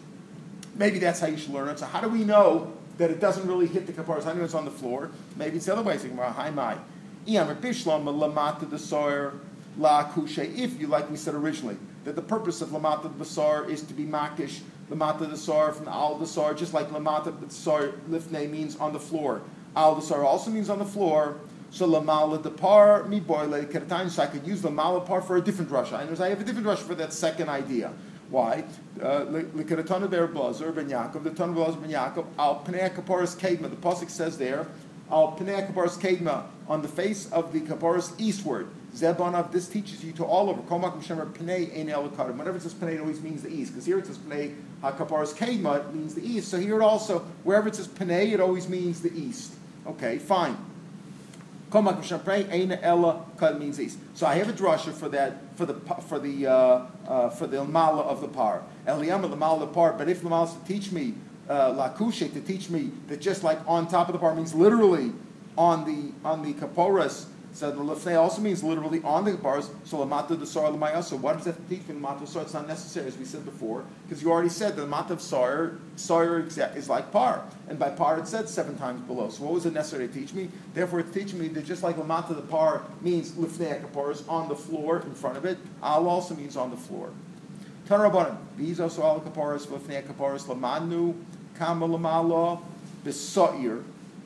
Maybe 0.75 0.99
that's 0.99 1.19
how 1.19 1.27
you 1.27 1.35
should 1.35 1.51
learn 1.51 1.67
it. 1.67 1.79
So 1.79 1.85
how 1.85 1.99
do 1.99 2.07
we 2.07 2.23
know 2.23 2.76
that 2.97 3.11
it 3.11 3.19
doesn't 3.19 3.47
really 3.47 3.67
hit 3.67 3.87
the 3.87 3.93
kaparas? 3.93 4.25
I 4.25 4.33
know 4.33 4.43
it's 4.43 4.53
on 4.53 4.65
the 4.65 4.71
floor. 4.71 5.11
Maybe 5.35 5.57
it's 5.57 5.65
the 5.65 5.73
other 5.73 5.83
way. 5.83 5.97
So 5.97 6.09
hi 6.15 6.49
mai. 6.49 6.77
Iyam 7.27 7.55
bishlam 7.59 8.05
lamata 8.05 8.69
the 8.69 8.79
sawyer 8.79 9.33
la 9.77 10.09
kushe. 10.09 10.57
If 10.57 10.79
you 10.79 10.87
like 10.87 11.09
we 11.09 11.17
said 11.17 11.35
originally 11.35 11.77
that 12.05 12.15
the 12.15 12.21
purpose 12.21 12.61
of 12.61 12.69
lamata 12.69 13.11
the 13.17 13.71
is 13.71 13.81
to 13.83 13.93
be 13.93 14.05
makish 14.05 14.61
lamata 14.89 15.29
the 15.29 15.73
from 15.73 15.87
al 15.87 16.15
the 16.17 16.53
just 16.53 16.73
like 16.73 16.89
lamata 16.89 17.37
the 17.39 17.53
sar 17.53 17.89
lifnei 18.09 18.49
means 18.49 18.75
on 18.77 18.93
the 18.93 18.99
floor. 18.99 19.41
Al 19.75 19.95
the 19.95 20.15
also 20.15 20.49
means 20.49 20.69
on 20.69 20.79
the 20.79 20.85
floor. 20.85 21.37
So 21.69 21.87
lamala 21.87 22.41
the 22.41 22.49
par 22.49 23.03
mi 23.03 23.19
boile 23.19 23.65
keratan. 23.65 24.09
So 24.09 24.23
I 24.23 24.27
could 24.27 24.47
use 24.47 24.61
lamala 24.61 25.05
par 25.05 25.21
for 25.21 25.37
a 25.37 25.41
different. 25.41 25.71
I 25.71 26.05
know 26.05 26.15
I 26.23 26.29
have 26.29 26.41
a 26.41 26.43
different 26.43 26.65
rush 26.65 26.79
for 26.79 26.95
that 26.95 27.13
second 27.13 27.49
idea. 27.49 27.91
Why? 28.29 28.65
Ber 28.97 30.27
blazer 30.27 30.71
ben 30.71 30.89
Yaakov, 30.89 31.23
the 31.23 31.31
ton 31.31 31.53
blazer 31.53 31.79
ben 31.79 31.89
Yaakov, 31.89 32.25
al 32.37 32.63
pnei 32.65 32.93
kaparis 32.93 33.37
kedma. 33.37 33.69
The 33.69 33.77
pasuk 33.77 34.09
says 34.09 34.37
there, 34.37 34.67
al 35.09 35.37
pnei 35.37 35.65
kaparis 35.71 35.97
kedma, 35.97 36.43
on 36.67 36.81
the 36.81 36.89
face 36.89 37.31
of 37.31 37.53
the 37.53 37.61
kaparis 37.61 38.13
eastward. 38.17 38.67
Zebanav, 38.93 39.51
this 39.51 39.67
teaches 39.67 40.03
you 40.03 40.11
to 40.13 40.25
all 40.25 40.49
over. 40.49 40.61
Komak 40.63 41.01
Mshemer 41.01 41.31
pnei 41.31 41.73
ein 41.77 41.87
elakadim. 41.87 42.35
Whenever 42.37 42.57
it 42.57 42.63
says 42.63 42.73
pnei, 42.73 42.95
it 42.95 42.99
always 42.99 43.21
means 43.21 43.43
the 43.43 43.49
east. 43.49 43.71
Because 43.71 43.85
here 43.85 43.99
it 43.99 44.07
says 44.07 44.17
pnei 44.17 44.55
hakaparis 44.81 45.33
kedma, 45.33 45.79
it 45.79 45.93
means 45.93 46.13
the 46.15 46.25
east. 46.25 46.49
So 46.49 46.57
here 46.57 46.81
it 46.81 46.83
also, 46.83 47.19
wherever 47.43 47.67
it 47.67 47.75
says 47.75 47.87
pnei, 47.87 48.33
it 48.33 48.39
always 48.41 48.67
means 48.67 49.01
the 49.01 49.17
east. 49.17 49.53
Okay, 49.85 50.17
fine. 50.17 50.57
Komak 50.57 50.57
Mshemer 50.57 50.57
ein 50.57 50.65
ela 50.65 50.65
means 50.65 50.65
east. 50.65 51.56
So 51.69 51.77
I 54.25 54.35
have 54.35 54.49
a 54.49 54.53
drasha 54.53 54.93
for 54.93 55.09
that 55.09 55.55
for 55.55 55.65
the 55.65 55.73
for 56.07 56.19
the 56.19 56.47
uh, 56.47 56.85
uh, 57.07 57.29
for 57.29 57.47
the 57.47 57.63
mala 57.63 58.03
of 58.03 58.21
the 58.21 58.27
par. 58.27 58.63
Eliyama 58.85 59.29
the 59.29 59.35
mala 59.35 59.63
of 59.63 59.69
the 59.69 59.73
par. 59.73 59.93
But 59.93 60.07
if 60.09 60.21
the 60.21 60.29
mala 60.29 60.47
to 60.47 60.65
teach 60.65 60.91
me 60.91 61.15
uh, 61.49 61.73
lakushe 61.73 62.31
to 62.33 62.41
teach 62.41 62.69
me 62.69 62.91
that 63.07 63.21
just 63.21 63.43
like 63.43 63.59
on 63.67 63.87
top 63.87 64.07
of 64.07 64.13
the 64.13 64.19
par 64.19 64.35
means 64.35 64.53
literally 64.53 65.11
on 65.57 65.85
the 65.85 66.13
on 66.27 66.41
the 66.43 66.53
kaporas. 66.53 67.25
So 67.53 67.71
the 67.71 67.81
lefnei 67.81 68.19
also 68.19 68.41
means 68.41 68.63
literally 68.63 69.01
on 69.03 69.25
the 69.25 69.33
bars. 69.33 69.69
So 69.83 69.97
lamata 69.97 70.39
the 70.39 70.45
sar 70.45 70.71
So 71.01 71.15
what 71.15 71.37
does 71.37 71.45
that 71.45 71.69
teach 71.69 71.87
me? 71.87 71.95
Lamata 71.95 72.27
sar. 72.27 72.43
It's 72.43 72.53
not 72.53 72.67
necessary, 72.67 73.07
as 73.07 73.17
we 73.17 73.25
said 73.25 73.45
before, 73.45 73.83
because 74.07 74.21
you 74.21 74.31
already 74.31 74.49
said 74.49 74.75
the 74.75 74.83
lamata 74.85 75.11
of 75.11 75.21
sar 75.21 75.73
is 75.95 76.89
like 76.89 77.11
par, 77.11 77.43
and 77.67 77.79
by 77.79 77.89
par 77.89 78.19
it 78.19 78.27
said 78.27 78.47
seven 78.47 78.77
times 78.77 79.01
below. 79.01 79.29
So 79.29 79.43
what 79.43 79.53
was 79.53 79.65
it 79.65 79.73
necessary 79.73 80.07
to 80.07 80.13
teach 80.13 80.33
me? 80.33 80.49
Therefore, 80.73 80.99
it's 80.99 81.11
teaching 81.11 81.39
me 81.39 81.47
that 81.49 81.65
just 81.65 81.83
like 81.83 81.97
lamata 81.97 82.35
the 82.35 82.41
par 82.43 82.83
means 83.01 83.31
lifnei 83.31 84.11
is 84.11 84.27
on 84.27 84.47
the 84.49 84.55
floor 84.55 85.01
in 85.01 85.13
front 85.13 85.37
of 85.37 85.45
it, 85.45 85.57
al 85.81 86.07
also 86.07 86.35
means 86.35 86.55
on 86.55 86.69
the 86.69 86.77
floor. 86.77 87.09
Tarabanim. 87.87 88.37
These 88.57 88.79
also 88.79 89.03
al 89.03 89.21
kaparas 89.21 89.65
lifnei 89.67 90.03
kaparas 90.03 90.45
lamanu 90.45 91.15
kama 91.55 91.87
lamala. 91.87 92.61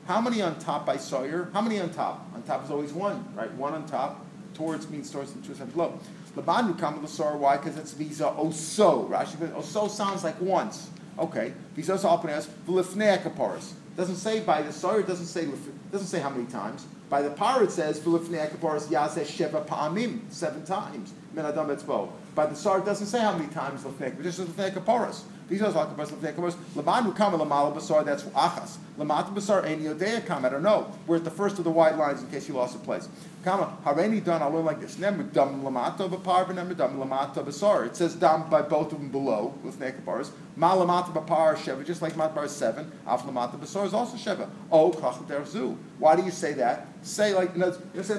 How 0.06 0.20
many 0.20 0.42
on 0.42 0.58
top 0.58 0.84
by 0.84 0.96
Sawyer? 0.96 1.48
How 1.52 1.60
many 1.60 1.78
on 1.78 1.90
top? 1.90 2.28
On 2.34 2.42
top 2.42 2.64
is 2.64 2.70
always 2.70 2.92
one, 2.92 3.24
right? 3.36 3.52
One 3.54 3.72
on 3.72 3.86
top. 3.86 4.26
Towards 4.54 4.90
means 4.90 5.10
towards 5.10 5.32
and 5.32 5.44
two 5.44 5.54
sides 5.54 5.72
below. 5.72 5.98
Labanu 6.36 6.78
kam 6.78 7.06
Sawyer. 7.06 7.36
Why? 7.36 7.56
Because 7.56 7.78
it's 7.78 7.92
visa 7.92 8.24
oso. 8.36 9.08
Rashi 9.08 9.36
oso 9.52 9.88
sounds 9.88 10.24
like 10.24 10.40
once. 10.40 10.90
Okay. 11.18 11.52
Visa 11.76 11.92
oso 11.92 12.18
alpanas 12.18 12.48
v'lifnei 12.66 13.22
kaparas. 13.22 13.72
Doesn't 13.96 14.16
say 14.16 14.40
by 14.40 14.62
the 14.62 14.72
Sawyer. 14.72 15.02
Doesn't 15.02 15.26
say 15.26 15.48
doesn't 15.92 16.08
say 16.08 16.20
how 16.20 16.30
many 16.30 16.46
times. 16.46 16.84
By 17.08 17.22
the 17.22 17.30
power 17.30 17.62
it 17.62 17.70
says 17.70 18.00
v'lifnei 18.00 18.50
kaparas 18.50 18.88
yazeh 18.88 19.24
sheva 19.24 19.64
pa'amim 19.64 20.20
seven 20.30 20.64
times. 20.64 21.14
Men 21.32 21.46
adam 21.46 21.68
etzbo. 21.68 22.10
By 22.34 22.46
the 22.46 22.54
it 22.54 22.84
doesn't 22.86 23.08
say 23.08 23.20
how 23.20 23.36
many 23.36 23.52
times 23.52 23.82
lifnei. 23.82 24.18
It 24.18 24.22
just 24.22 24.38
says 24.38 24.48
lifnei 24.48 24.72
kaparas. 24.72 25.22
These 25.48 25.60
are 25.60 25.70
like 25.70 25.94
the 25.94 26.02
lifnei 26.02 26.34
kaparas. 26.34 26.54
Labanu 26.74 27.14
kam 27.14 27.32
lamala 27.34 27.74
basar. 27.74 28.04
That's 28.06 28.22
achas. 28.22 28.76
Lamata 28.98 29.34
basar 29.34 29.64
ein 29.64 29.80
yodea 29.80 30.24
kam. 30.24 30.46
I 30.46 30.48
don't 30.48 30.62
know. 30.62 30.90
We're 31.06 31.16
at 31.16 31.24
the 31.24 31.30
first 31.30 31.58
of 31.58 31.64
the 31.64 31.70
white 31.70 31.98
lines 31.98 32.22
in 32.22 32.30
case 32.30 32.48
you 32.48 32.54
lost 32.54 32.74
a 32.74 32.78
place. 32.78 33.06
Kama 33.44 33.76
hareni 33.84 34.24
done. 34.24 34.40
I'll 34.40 34.50
learn 34.50 34.64
like 34.64 34.80
this. 34.80 34.98
Never 34.98 35.22
dam 35.24 35.62
lamata 35.62 36.08
b'par 36.08 36.46
v'nemer 36.46 36.74
dam 36.74 36.98
lamata 36.98 37.44
basar. 37.44 37.86
It 37.86 37.96
says 37.96 38.14
dam 38.14 38.48
by 38.48 38.62
both 38.62 38.92
of 38.92 38.98
them 38.98 39.10
below 39.10 39.52
with 39.62 39.78
nekaparas. 39.78 40.30
Ma 40.56 40.74
lamata 40.74 41.12
b'par 41.12 41.54
sheva, 41.56 41.84
just 41.84 42.00
like 42.00 42.14
matbar 42.14 42.48
seven. 42.48 42.90
Af 43.06 43.24
lamata 43.24 43.58
basar 43.58 43.84
is 43.84 43.92
also 43.92 44.16
sheva. 44.16 44.48
Oh 44.70 44.90
kach 44.90 45.46
zu. 45.46 45.76
Why 45.98 46.16
do 46.16 46.22
you 46.22 46.30
say 46.30 46.54
that? 46.54 46.86
Say 47.02 47.34
like 47.34 47.52
you 47.54 47.58
know 47.58 47.74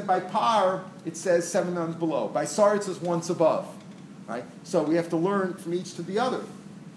by 0.05 0.20
par 0.20 0.84
it 1.03 1.17
says 1.17 1.50
seven 1.50 1.74
nuns 1.74 1.96
below. 1.96 2.27
By 2.27 2.46
sar 2.46 2.75
it 2.75 2.84
says 2.84 3.00
once 3.01 3.29
above. 3.29 3.67
Right. 4.27 4.46
So 4.63 4.84
we 4.84 4.96
have 4.96 5.10
to 5.10 5.18
learn 5.18 5.56
from 5.56 5.74
each 5.74 5.96
to 5.96 6.01
the 6.01 6.20
other. 6.20 6.44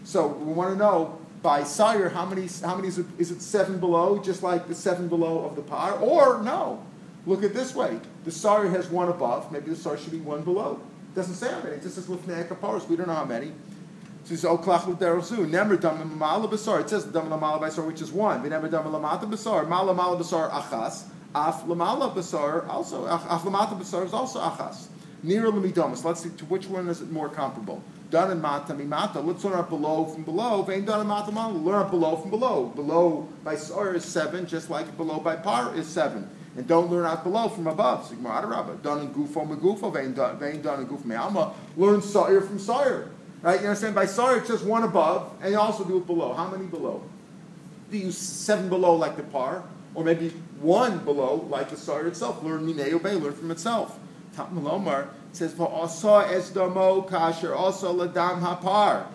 So 0.04 0.28
we 0.28 0.52
want 0.52 0.72
to 0.72 0.78
know 0.78 1.18
by 1.42 1.64
sire, 1.64 2.08
how 2.08 2.24
many, 2.24 2.48
how 2.62 2.76
many 2.76 2.88
is 2.88 2.98
it, 2.98 3.06
is 3.18 3.30
it 3.30 3.42
seven 3.42 3.78
below, 3.78 4.18
just 4.18 4.42
like 4.42 4.68
the 4.68 4.74
seven 4.74 5.08
below 5.08 5.44
of 5.44 5.56
the 5.56 5.62
par? 5.62 5.98
Or 5.98 6.42
no, 6.42 6.82
Look 7.26 7.42
at 7.42 7.52
this 7.52 7.74
way. 7.74 7.98
The 8.24 8.30
Sar 8.30 8.66
has 8.68 8.88
one 8.88 9.08
above. 9.08 9.50
Maybe 9.50 9.70
the 9.70 9.76
Sar 9.76 9.98
should 9.98 10.12
be 10.12 10.20
one 10.20 10.42
below. 10.42 10.80
Doesn't 11.14 11.34
say 11.34 11.50
how 11.50 11.60
many. 11.60 11.76
It 11.76 11.82
just 11.82 11.96
says 11.96 12.08
with 12.08 12.24
Kaparos. 12.26 12.88
We 12.88 12.96
don't 12.96 13.08
know 13.08 13.14
how 13.14 13.24
many. 13.24 13.52
So 14.24 14.56
Oklach 14.56 14.82
Luderosu. 14.82 15.48
Never 15.48 15.76
dam 15.76 16.16
mala 16.18 16.46
basar. 16.46 16.80
It 16.80 16.90
says 16.90 17.04
dam 17.04 17.28
basar, 17.28 17.86
which 17.86 18.00
is 18.00 18.12
one. 18.12 18.42
We 18.42 18.48
never 18.48 18.68
dam 18.68 18.84
lamata 18.84 19.22
basar. 19.22 19.68
Mala 19.68 19.92
mala 19.92 20.16
basar 20.16 20.50
achas. 20.50 21.04
Af 21.34 21.64
lamala 21.64 22.14
basar 22.14 22.68
also. 22.68 23.06
Af 23.06 23.42
lamata 23.42 23.76
basar 23.78 24.04
is 24.04 24.12
also 24.12 24.40
achas. 24.40 24.86
Nira 25.24 25.50
lamidomus. 25.50 26.04
Let's 26.04 26.22
see 26.22 26.30
to 26.30 26.44
which 26.46 26.66
one 26.66 26.88
is 26.88 27.00
it 27.00 27.10
more 27.10 27.28
comparable. 27.28 27.82
Done 28.10 28.30
and 28.30 28.40
mata 28.40 28.72
mimata. 28.72 29.24
Let's 29.24 29.42
learn 29.44 29.54
up 29.54 29.68
below 29.68 30.04
from 30.04 30.22
below. 30.22 30.62
Vein 30.62 30.84
done 30.84 31.00
and 31.00 31.08
mata 31.08 31.32
mala. 31.32 31.52
Learn 31.52 31.82
up 31.82 31.90
below 31.90 32.16
from 32.16 32.30
below. 32.30 32.66
Below 32.66 33.28
by 33.42 33.56
sar 33.56 33.94
is 33.94 34.04
seven, 34.04 34.46
just 34.46 34.70
like 34.70 34.96
below 34.96 35.18
by 35.18 35.36
par 35.36 35.74
is 35.74 35.86
seven. 35.86 36.28
And 36.56 36.66
don't 36.66 36.90
learn 36.90 37.04
out 37.04 37.24
below 37.24 37.48
from 37.48 37.66
above. 37.66 38.06
Sigma 38.06 38.28
Adarabba. 38.30 38.80
Done 38.82 39.00
and 39.00 39.14
gufo 39.14 39.46
megufo. 39.46 39.92
Vein 39.92 40.14
done 40.14 40.80
and 40.80 40.88
guf 40.88 41.04
me'alma. 41.04 41.52
Learn 41.76 42.00
sire 42.00 42.40
from 42.40 42.58
sire. 42.58 43.10
Right? 43.42 43.60
You 43.60 43.66
understand? 43.66 43.94
By 43.94 44.06
sire 44.06 44.38
it's 44.38 44.48
just 44.48 44.64
one 44.64 44.82
above, 44.82 45.32
and 45.42 45.52
you 45.52 45.58
also 45.58 45.84
do 45.84 45.98
it 45.98 46.06
below. 46.06 46.32
How 46.32 46.48
many 46.48 46.66
below? 46.66 47.02
Do 47.90 47.98
you 47.98 48.10
seven 48.10 48.68
below 48.68 48.94
like 48.94 49.16
the 49.16 49.22
par, 49.24 49.64
or 49.94 50.04
maybe 50.04 50.30
one 50.60 50.98
below 51.04 51.46
like 51.50 51.70
the 51.70 51.76
sire 51.76 52.06
itself? 52.06 52.42
Learn 52.42 52.66
mineo 52.66 53.02
bay. 53.02 53.14
Learn 53.14 53.34
from 53.34 53.50
itself. 53.50 53.98
Malomar 54.36 55.08
says 55.32 55.52
for 55.52 55.68
also 55.68 56.08
esdomo 56.22 57.08
kasher 57.08 57.56
also 57.56 57.92
ladam 57.94 58.40
hapar. 58.40 59.06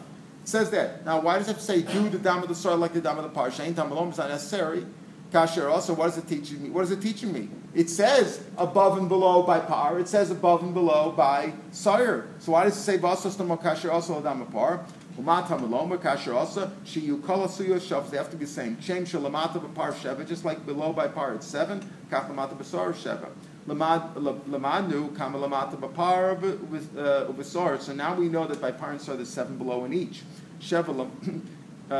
Says 0.43 0.71
that. 0.71 1.05
Now, 1.05 1.21
why 1.21 1.37
does 1.37 1.49
it 1.49 1.61
say 1.61 1.83
do 1.83 2.09
the 2.09 2.17
dam 2.17 2.41
of 2.41 2.49
the 2.49 2.55
sar 2.55 2.75
like 2.75 2.93
the 2.93 3.01
dam 3.01 3.17
of 3.17 3.23
the 3.23 3.29
par? 3.29 3.51
Shain 3.51 3.73
tamalom 3.73 4.11
is 4.11 4.17
not 4.17 4.29
necessary. 4.29 4.85
Kasher 5.31 5.69
also, 5.71 5.93
what 5.93 6.09
is 6.09 6.17
it 6.17 6.27
teaching 6.27 6.63
me? 6.63 6.69
What 6.69 6.83
is 6.83 6.91
it 6.91 7.01
teaching 7.01 7.31
me? 7.31 7.47
It 7.73 7.89
says 7.89 8.43
above 8.57 8.97
and 8.97 9.07
below 9.07 9.43
by 9.43 9.59
par. 9.59 9.99
It 9.99 10.07
says 10.07 10.31
above 10.31 10.63
and 10.63 10.73
below 10.73 11.11
by 11.11 11.53
sire. 11.71 12.27
So 12.39 12.53
why 12.53 12.65
does 12.65 12.75
it 12.75 12.81
say 12.81 12.97
vasostamo 12.97 13.61
kasher 13.61 13.91
also 13.91 14.19
ladam 14.19 14.51
par? 14.51 14.83
Umata 15.17 16.01
kasher 16.01 16.33
also 16.33 16.71
shiyu 16.85 17.23
kol 17.23 17.47
asuyo 17.47 17.79
shavs. 17.79 18.09
They 18.09 18.17
have 18.17 18.31
to 18.31 18.37
be 18.37 18.45
the 18.45 18.51
same. 18.51 18.81
Shem 18.81 19.05
just 19.05 20.45
like 20.45 20.65
below 20.65 20.93
by 20.93 21.07
par 21.07 21.35
it's 21.35 21.45
seven. 21.45 21.81
Kach 22.09 22.29
lamata 22.29 22.57
basar 22.57 22.93
sheva. 22.93 23.29
Lamadu 23.67 25.15
kama 25.15 25.37
lamata 25.37 25.75
bapar 25.77 26.37
uh, 26.41 27.31
ubisar. 27.31 27.79
So 27.79 27.93
now 27.93 28.15
we 28.15 28.27
know 28.27 28.47
that 28.47 28.59
by 28.59 28.71
par 28.71 28.91
and 28.91 29.01
sar 29.01 29.15
there's 29.15 29.29
seven 29.29 29.57
below 29.57 29.85
in 29.85 29.93
each. 29.93 30.23
Sheva 30.59 30.89
uh, 31.91 31.93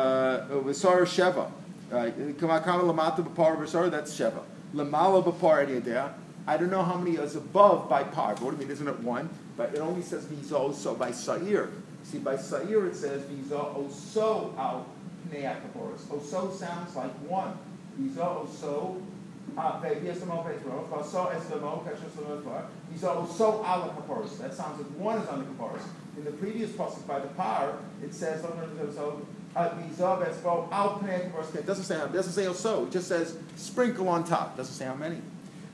ubisar 0.49 1.01
sheva. 1.03 1.51
Uh, 1.91 2.33
kama 2.39 2.61
kama 2.61 2.83
lamata 2.91 3.23
bapar 3.23 3.57
ubisar. 3.57 3.91
That's 3.91 4.17
sheva. 4.17 4.41
Lamala 4.73 5.23
bapar 5.23 5.67
idea. 5.67 6.13
I 6.47 6.57
don't 6.57 6.71
know 6.71 6.81
how 6.81 6.97
many 6.97 7.17
is 7.17 7.35
above 7.35 7.87
by 7.87 8.03
par. 8.03 8.35
What 8.35 8.39
do 8.39 8.45
you 8.51 8.57
mean? 8.57 8.71
Isn't 8.71 8.87
it 8.87 8.99
one? 9.01 9.29
But 9.55 9.75
it 9.75 9.79
only 9.79 10.01
says 10.01 10.25
vizo 10.25 10.73
so 10.73 10.95
by 10.95 11.11
sa'ir. 11.11 11.69
See, 12.03 12.17
by 12.17 12.35
sa'ir 12.35 12.87
it 12.87 12.95
says 12.95 13.21
vizo 13.23 13.75
oso 13.77 14.57
al 14.57 14.87
pneakaporis. 15.29 16.01
Oso 16.09 16.51
sounds 16.51 16.95
like 16.95 17.11
one. 17.29 17.55
Vizo 17.99 18.47
oso 18.47 19.01
so 23.27 23.65
ala 23.65 23.93
kaparos. 23.97 24.37
That 24.37 24.53
sounds 24.53 24.79
like 24.79 24.87
one 24.97 25.17
is 25.17 25.27
on 25.27 25.39
the. 25.39 25.45
In 26.17 26.25
the 26.25 26.31
previous 26.31 26.71
pasuk 26.71 27.07
by 27.07 27.19
the 27.19 27.27
par, 27.29 27.77
it 28.03 28.13
says 28.13 28.41
so 28.41 28.53
it 29.53 31.65
doesn't 31.65 31.83
say 31.83 31.97
how, 31.97 32.05
it 32.05 32.13
doesn't 32.13 32.33
say 32.33 32.51
so. 32.53 32.85
It 32.85 32.91
just 32.91 33.07
says 33.07 33.37
sprinkle 33.55 34.07
on 34.07 34.23
top. 34.23 34.53
It 34.53 34.57
doesn't 34.57 34.73
say 34.73 34.85
how 34.85 34.95
many. 34.95 35.17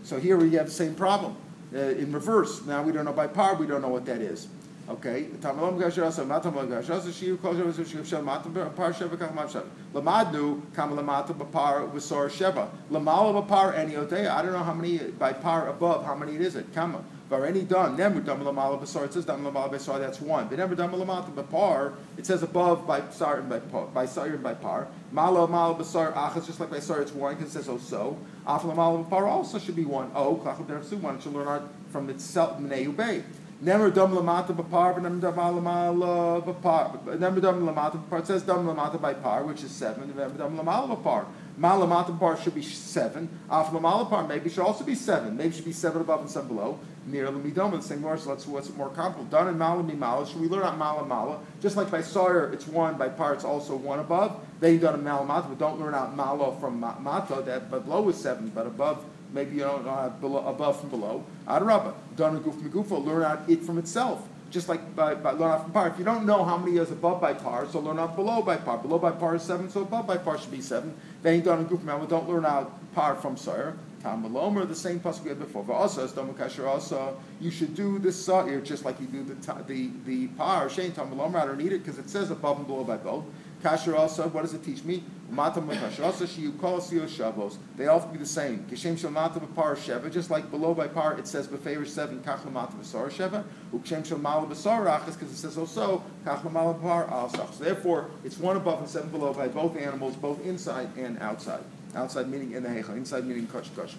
So 0.04 0.20
here 0.20 0.38
we 0.38 0.54
have 0.54 0.68
the 0.68 0.72
same 0.72 0.96
problem 0.96 1.36
uh, 1.74 1.78
in 1.78 2.12
reverse. 2.12 2.66
Now 2.66 2.82
we 2.82 2.92
don't 2.92 3.06
know 3.06 3.14
by 3.14 3.28
par. 3.28 3.56
We 3.56 3.68
don't 3.68 3.82
know 3.82 3.90
what 3.90 4.06
that 4.06 4.22
is. 4.22 4.48
Okay, 4.90 5.24
Tamalom 5.42 5.78
Gasharasa, 5.78 6.26
Matam 6.26 6.54
Gasharasa, 6.54 7.12
Shiu 7.12 7.38
Kosher, 7.42 7.66
Shiu 7.84 8.06
Shel 8.06 8.22
Matam 8.22 8.54
Par 8.54 8.94
Sheva 8.94 9.18
Kachmav 9.18 9.52
Sheva. 9.52 9.66
Lamadnu, 9.94 10.62
Kamalamata 10.74 11.34
Bapar 11.38 11.92
Visor 11.92 12.30
Sheva. 12.30 12.70
Lamala 12.90 13.46
Bapar 13.46 13.76
Aniotea. 13.76 14.30
I 14.30 14.42
don't 14.42 14.54
know 14.54 14.64
how 14.64 14.74
many 14.74 14.98
by 14.98 15.34
par 15.34 15.68
above, 15.68 16.06
how 16.06 16.16
many 16.16 16.36
it 16.36 16.42
is 16.42 16.56
it. 16.56 16.74
Kama. 16.74 17.04
Vareni 17.30 17.68
done. 17.68 17.98
Nemu 17.98 18.24
dam 18.24 18.40
lamala. 18.40 18.82
It 18.82 18.88
says 18.88 19.26
dam 19.26 19.44
lamala. 19.44 20.00
That's 20.00 20.22
one. 20.22 20.48
But 20.48 20.58
never 20.58 20.74
dam 20.74 20.92
lamata 20.92 21.34
bapar. 21.34 21.96
It 22.18 22.26
says 22.26 22.42
above 22.42 22.88
by 22.88 23.02
sar 23.10 23.40
and 23.40 23.50
by 23.50 23.60
par. 23.60 23.88
By 23.88 24.06
sar 24.06 24.28
and 24.28 24.42
by 24.42 24.54
par. 24.54 24.88
Mala 25.12 25.50
mala 25.50 25.76
basar 25.76 26.14
achas. 26.14 26.46
Just 26.46 26.62
like 26.62 26.70
by 26.70 26.80
sar, 26.80 27.02
it's 27.02 27.12
one 27.12 27.36
because 27.36 27.54
it 27.54 27.60
says 27.60 27.68
oh 27.68 27.78
so. 27.78 28.18
Bapar 28.46 29.28
also 29.28 29.60
should 29.60 29.76
be 29.76 29.84
one. 29.84 30.10
Oh, 30.16 30.38
klachim 30.38 30.66
dersu 30.66 30.98
one. 31.02 31.20
Should 31.20 31.34
learn 31.34 31.68
from 31.90 32.10
itself. 32.10 32.58
Mneu 32.62 32.96
bay. 32.96 33.24
Never 33.60 33.90
dam 33.90 34.12
lamata 34.12 34.56
bapar, 34.56 34.94
but 34.94 35.02
never 35.02 35.20
dam 35.20 35.34
lamala 35.34 36.44
bapar. 36.46 37.20
Never 37.20 37.42
dam 37.42 37.66
lamata 37.66 37.98
bapar. 38.04 38.20
It 38.20 38.28
says 38.28 38.44
dam 38.44 38.68
lamata 38.68 39.02
by 39.02 39.16
par, 39.16 39.44
which 39.44 39.64
is 39.64 39.72
seven. 39.72 40.14
Never 40.16 40.38
dam 40.38 40.56
lamala 40.56 40.96
bapar. 40.96 41.26
Malamata 41.60 42.18
par 42.20 42.38
should 42.40 42.54
be 42.54 42.62
seven. 42.62 43.28
Af 43.50 43.72
lamala 43.72 44.08
par 44.08 44.28
maybe 44.28 44.48
should 44.52 44.60
also 44.60 44.84
be 44.84 44.94
seven. 44.94 45.36
Maybe 45.36 45.56
should 45.56 45.66
be 45.66 45.72
seven 45.72 46.02
above 46.02 46.22
and 46.22 46.30
seven 46.30 46.50
below. 46.50 46.78
Near 47.08 47.32
the 47.32 47.40
midom, 47.40 47.72
the 47.72 47.82
same 47.82 48.02
more. 48.02 48.16
So 48.18 48.30
let's 48.30 48.46
what's 48.46 48.72
more 48.76 48.90
comparable. 48.90 49.26
Done 49.26 49.48
in 49.48 49.58
mala 49.58 49.82
mala. 49.82 50.28
Should 50.28 50.40
we 50.40 50.48
learn 50.50 50.64
out 50.64 50.78
mala 50.78 51.04
mala? 51.04 51.40
Just 51.60 51.76
like 51.78 51.90
by 51.90 52.04
sawyer, 52.04 52.54
it's 52.54 52.68
one. 52.68 52.96
By 52.96 53.10
par, 53.10 53.34
it's 53.34 53.44
also 53.44 53.76
one 53.76 53.98
above. 53.98 54.40
They 54.60 54.78
done 54.78 55.00
in 55.00 55.04
malamata, 55.04 55.50
but 55.50 55.58
don't 55.58 55.80
learn 55.80 55.96
out 55.96 56.16
mala 56.16 56.60
from 56.60 56.80
mata. 56.80 57.42
That 57.44 57.72
but 57.72 57.86
below 57.86 58.08
is 58.10 58.18
seven, 58.18 58.50
but 58.54 58.68
above 58.68 59.04
maybe 59.34 59.58
you 59.58 59.62
don't 59.62 59.86
know 59.86 60.14
below, 60.20 60.46
above 60.48 60.80
from 60.80 60.90
below. 60.90 61.24
Adarabba, 61.48 61.94
done 62.16 62.40
goof 62.42 62.56
megufo, 62.56 63.04
learn 63.04 63.24
out 63.24 63.50
it 63.50 63.64
from 63.64 63.78
itself. 63.78 64.28
Just 64.50 64.70
like 64.70 64.96
by, 64.96 65.14
by 65.14 65.32
learn 65.32 65.52
out 65.52 65.64
from 65.64 65.72
par. 65.72 65.90
If 65.90 66.00
you 66.00 66.06
don't 66.06 66.26
know 66.26 66.44
how 66.46 66.58
many 66.58 66.78
is 66.78 66.90
above 66.92 67.20
by 67.20 67.34
par, 67.34 67.68
so 67.70 67.80
learn 67.80 68.00
out 68.00 68.16
below 68.16 68.42
by 68.42 68.56
par. 68.56 68.78
Below 68.78 68.98
by 69.00 69.12
par 69.12 69.36
is 69.36 69.44
seven, 69.44 69.70
so 69.70 69.82
above 69.82 70.08
by 70.08 70.18
par 70.18 70.38
should 70.38 70.52
be 70.52 70.62
seven. 70.62 70.94
Then 71.22 71.42
done 71.42 71.66
goof 71.66 71.82
and 71.86 72.10
don't 72.10 72.30
learn 72.30 72.46
out 72.46 72.72
par 72.94 73.16
from 73.16 73.36
sire. 73.36 73.76
Tam 74.02 74.24
Malomer, 74.24 74.68
the 74.68 74.76
same 74.76 75.00
pasuk 75.00 75.24
we 75.24 75.30
had 75.30 75.40
before. 75.40 75.66
Also, 75.74 76.04
as 76.04 77.18
you 77.42 77.52
should 77.52 77.76
do 77.76 78.00
the 78.00 78.12
sa'ir 78.12 78.62
just 78.62 78.86
like 78.86 79.00
you 79.02 79.08
do 79.08 79.24
the 79.24 79.64
the 79.64 79.90
the 80.06 80.28
par. 80.28 80.70
Shane 80.70 80.92
Tam 80.92 81.12
Malomer, 81.12 81.42
I 81.42 81.46
don't 81.46 81.58
need 81.58 81.74
it 81.74 81.84
because 81.84 81.98
it 82.00 82.10
says 82.10 82.32
above 82.32 82.58
and 82.58 82.68
below 82.68 82.84
by 82.84 82.98
both. 82.98 83.26
Kasher 83.64 83.98
also, 83.98 84.28
what 84.28 84.44
does 84.44 84.54
it 84.54 84.64
teach 84.64 84.84
me? 84.84 85.04
Matam 85.30 85.68
kasher 85.68 86.06
also 86.06 86.26
shiyu 86.26 86.58
kol 86.60 86.80
shavos. 86.80 87.58
They 87.76 87.88
all 87.88 88.00
have 88.00 88.14
be 88.14 88.20
the 88.20 88.26
same. 88.26 88.66
Kishem 88.70 88.98
shel 88.98 89.12
matam 89.12 89.46
par 89.48 89.76
sheva, 89.76 90.12
just 90.12 90.30
like 90.30 90.50
below 90.52 90.74
by 90.74 90.88
par 90.88 91.18
it 91.18 91.28
says 91.28 91.48
befavor 91.48 91.86
seven 91.88 92.20
kachla 92.22 92.52
matam 92.52 92.80
b'sar 92.80 93.10
sheva. 93.10 93.44
Ukshem 93.74 94.06
shel 94.06 94.20
mal 94.20 94.46
b'sar 94.46 94.86
rachas 94.86 95.14
because 95.14 95.32
it 95.32 95.38
says 95.38 95.58
also 95.58 96.04
kachla 96.24 96.52
mal 96.52 96.74
par 96.76 97.10
al 97.10 97.30
So 97.30 97.64
therefore, 97.64 98.10
it's 98.24 98.38
one 98.38 98.56
above 98.56 98.80
and 98.80 98.90
seven 98.90 99.10
below 99.10 99.34
by 99.34 99.48
both 99.48 99.76
animals, 99.76 100.16
both 100.16 100.46
inside 100.46 100.90
and 100.96 101.20
outside. 101.20 101.64
Outside 101.96 102.30
meaning 102.30 102.52
in 102.52 102.64
the 102.64 102.70
hecha, 102.70 102.96
inside 102.96 103.26
meaning 103.26 103.48
kash 103.48 103.70
kash. 103.76 103.96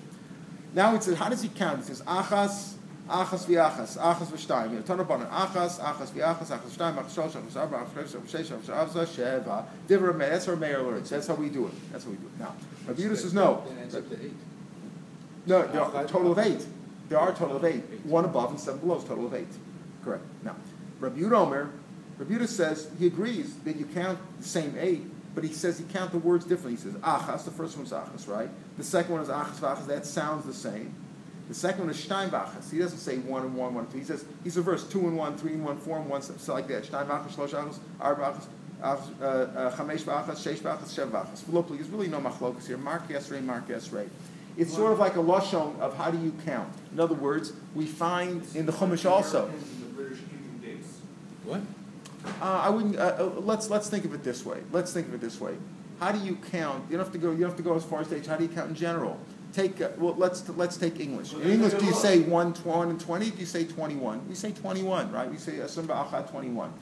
Now 0.73 0.95
it 0.95 1.03
says, 1.03 1.19
how 1.19 1.29
does 1.29 1.43
he 1.43 1.49
count? 1.49 1.81
It 1.81 1.87
says 1.87 2.01
achas 2.03 2.75
achas 3.09 3.47
v'achas, 3.47 3.99
achas 3.99 4.27
v'shtayim. 4.27 4.71
You 4.71 4.77
know, 4.77 4.83
ton 4.83 4.99
achas, 4.99 5.81
achas 5.81 6.11
v'achas, 6.11 6.51
achas 6.51 6.71
v'shtayim, 6.71 6.95
achas 6.95 7.15
shlosh, 7.15 7.33
achas 7.33 7.57
arba, 7.57 7.79
achas 7.79 8.17
shlosh, 8.17 8.47
achas 8.47 8.89
avza, 8.89 9.07
sheva. 9.07 9.65
Divra 9.89 10.13
me. 10.13 10.27
That's 10.27 10.47
our 10.49 10.57
mayor 10.57 10.83
learns. 10.83 11.11
That's 11.11 11.27
how 11.27 11.35
we 11.35 11.49
do 11.49 11.67
it. 11.67 11.93
That's 11.93 12.05
how 12.05 12.11
we 12.11 12.17
do 12.17 12.27
it. 12.27 12.39
Now, 12.39 12.55
Rabbi 12.87 13.03
Yudah 13.03 13.17
says 13.17 13.35
no. 13.35 13.65
Then 13.67 13.79
ends 13.79 13.95
up 13.95 14.09
to 14.09 14.25
eight. 14.25 14.33
No, 15.47 15.67
there 15.67 15.81
are 15.81 16.05
a 16.05 16.07
total 16.07 16.33
of 16.33 16.39
eight. 16.39 16.67
There 17.09 17.19
are 17.19 17.33
a 17.33 17.35
total 17.35 17.57
of 17.57 17.65
eight. 17.65 17.83
One 18.05 18.25
above 18.27 18.51
and 18.51 18.61
seven 18.61 18.81
below 18.81 18.99
is 18.99 19.05
total 19.05 19.27
of 19.27 19.35
eight. 19.35 19.49
Correct. 20.05 20.23
Now, 20.43 20.57
Rabbi 21.01 21.21
Yudah 21.21 21.47
Omer, 21.47 21.71
Rabbi 22.19 22.35
Yudah 22.35 22.49
says 22.49 22.91
he 22.99 23.07
agrees 23.07 23.55
that 23.61 23.77
you 23.77 23.87
count 23.87 24.19
the 24.39 24.45
same 24.47 24.77
eight, 24.79 25.03
but 25.35 25.45
he 25.45 25.53
says 25.53 25.79
he 25.79 25.85
count 25.85 26.13
the 26.13 26.19
words 26.19 26.45
differently. 26.45 26.73
He 26.73 26.83
says 26.83 26.95
achas, 27.01 27.45
the 27.45 27.51
first 27.51 27.77
one's 27.77 27.93
achas, 27.93 28.29
right? 28.29 28.51
The 28.77 28.85
second 28.85 29.13
one 29.13 29.23
is 29.23 29.29
achas 29.29 29.59
v'achas. 29.59 29.87
That 29.87 30.05
sounds 30.05 30.45
the 30.45 30.53
same. 30.53 30.95
The 31.49 31.55
second 31.55 31.81
one 31.81 31.91
is 31.91 31.97
Steinbachas. 31.97 32.71
He 32.71 32.79
doesn't 32.79 32.99
say 32.99 33.19
one 33.19 33.43
and 33.43 33.55
one, 33.57 33.75
one 33.75 33.85
and 33.85 33.93
two. 33.93 33.99
He 33.99 34.05
says 34.05 34.25
he's 34.45 34.57
reversed 34.57 34.93
two 34.93 35.01
and 35.01 35.17
one, 35.17 35.37
three 35.37 35.55
and 35.55 35.65
one, 35.65 35.79
four 35.79 35.99
and 35.99 36.09
one, 36.09 36.21
so 36.21 36.53
like 36.53 36.69
that. 36.69 36.85
Steinbachas, 36.85 37.31
Shlosh 37.31 37.51
Achas, 37.51 37.79
Arbachas, 38.01 38.45
uh, 38.83 38.85
uh, 39.25 39.77
Chamesh 39.77 40.03
Vachas, 40.03 40.37
Sheish 40.37 40.59
Vachas, 40.59 40.95
Shev 40.95 41.11
Vachas. 41.11 41.69
There's 41.71 41.89
really 41.89 42.09
no 42.09 42.21
machlokas 42.21 42.67
here. 42.67 42.77
Mark 42.77 43.09
Esrei, 43.09 43.43
Mark 43.43 43.67
Esrei. 43.69 44.09
It's 44.57 44.75
sort 44.75 44.93
of 44.93 44.99
like 44.99 45.17
a 45.17 45.21
lashon 45.21 45.79
of 45.79 45.97
how 45.97 46.11
do 46.11 46.19
you 46.19 46.33
count. 46.45 46.73
In 46.93 47.01
other 47.01 47.15
words, 47.15 47.53
we 47.75 47.87
find 47.87 48.45
in 48.55 48.67
the 48.67 48.73
Chumash 48.73 49.09
also. 49.09 49.51
What? 51.45 51.61
Uh, 52.43 52.45
I 52.45 52.69
wouldn't. 52.69 52.97
Uh, 52.97 53.17
uh, 53.19 53.25
let's 53.41 53.71
let's 53.71 53.89
think 53.89 54.05
of 54.05 54.13
it 54.13 54.23
this 54.23 54.45
way. 54.45 54.59
Let's 54.73 54.93
think 54.93 55.09
of 55.09 55.15
it 55.15 55.21
this 55.21 55.41
way. 55.41 55.55
How 56.01 56.13
do 56.13 56.19
you 56.19 56.37
count? 56.51 56.85
You 56.91 56.97
don't 56.97 57.07
have 57.07 57.13
to 57.13 57.19
go. 57.19 57.31
You 57.31 57.39
don't 57.39 57.51
have 57.51 57.57
to 57.57 57.63
go 57.63 57.75
as 57.75 57.85
far 57.85 58.01
as 58.01 58.09
stage. 58.09 58.27
How 58.27 58.37
do 58.37 58.43
you 58.45 58.51
count 58.51 58.71
in 58.71 58.75
general? 58.75 59.19
Take 59.53 59.81
uh, 59.81 59.91
well 59.99 60.15
let's 60.17 60.49
let's 60.51 60.77
take 60.77 61.01
English. 61.01 61.33
In 61.33 61.43
English, 61.43 61.75
do 61.75 61.85
you 61.87 61.93
say 61.93 62.21
one, 62.21 62.53
one, 62.65 62.91
and 62.91 63.01
twenty? 63.01 63.31
Do 63.31 63.39
you 63.39 63.47
say 63.47 63.65
twenty-one? 63.65 64.29
We 64.29 64.35
say 64.35 64.53
twenty-one, 64.53 65.13
right? 65.13 65.31
We 65.31 65.39
say 65.39 65.53
Asumba 65.53 66.31
twenty-one. 66.31 66.73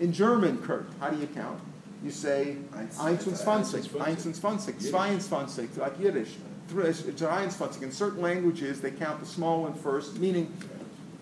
In 0.00 0.12
German, 0.12 0.58
Kurt, 0.58 0.86
how 1.00 1.10
do 1.10 1.20
you 1.20 1.26
count? 1.28 1.60
You 2.02 2.10
say 2.10 2.56
21, 2.72 3.16
20, 3.18 3.88
21, 3.88 4.34
22, 4.34 5.28
22, 5.28 5.80
like 5.80 5.98
Yiddish. 5.98 6.34
three, 6.68 6.92
Giants 7.14 7.56
Funsik. 7.56 7.82
In 7.82 7.92
certain 7.92 8.20
languages, 8.20 8.80
they 8.80 8.90
count 8.90 9.20
the 9.20 9.26
small 9.26 9.62
one 9.62 9.72
first, 9.74 10.18
meaning 10.18 10.52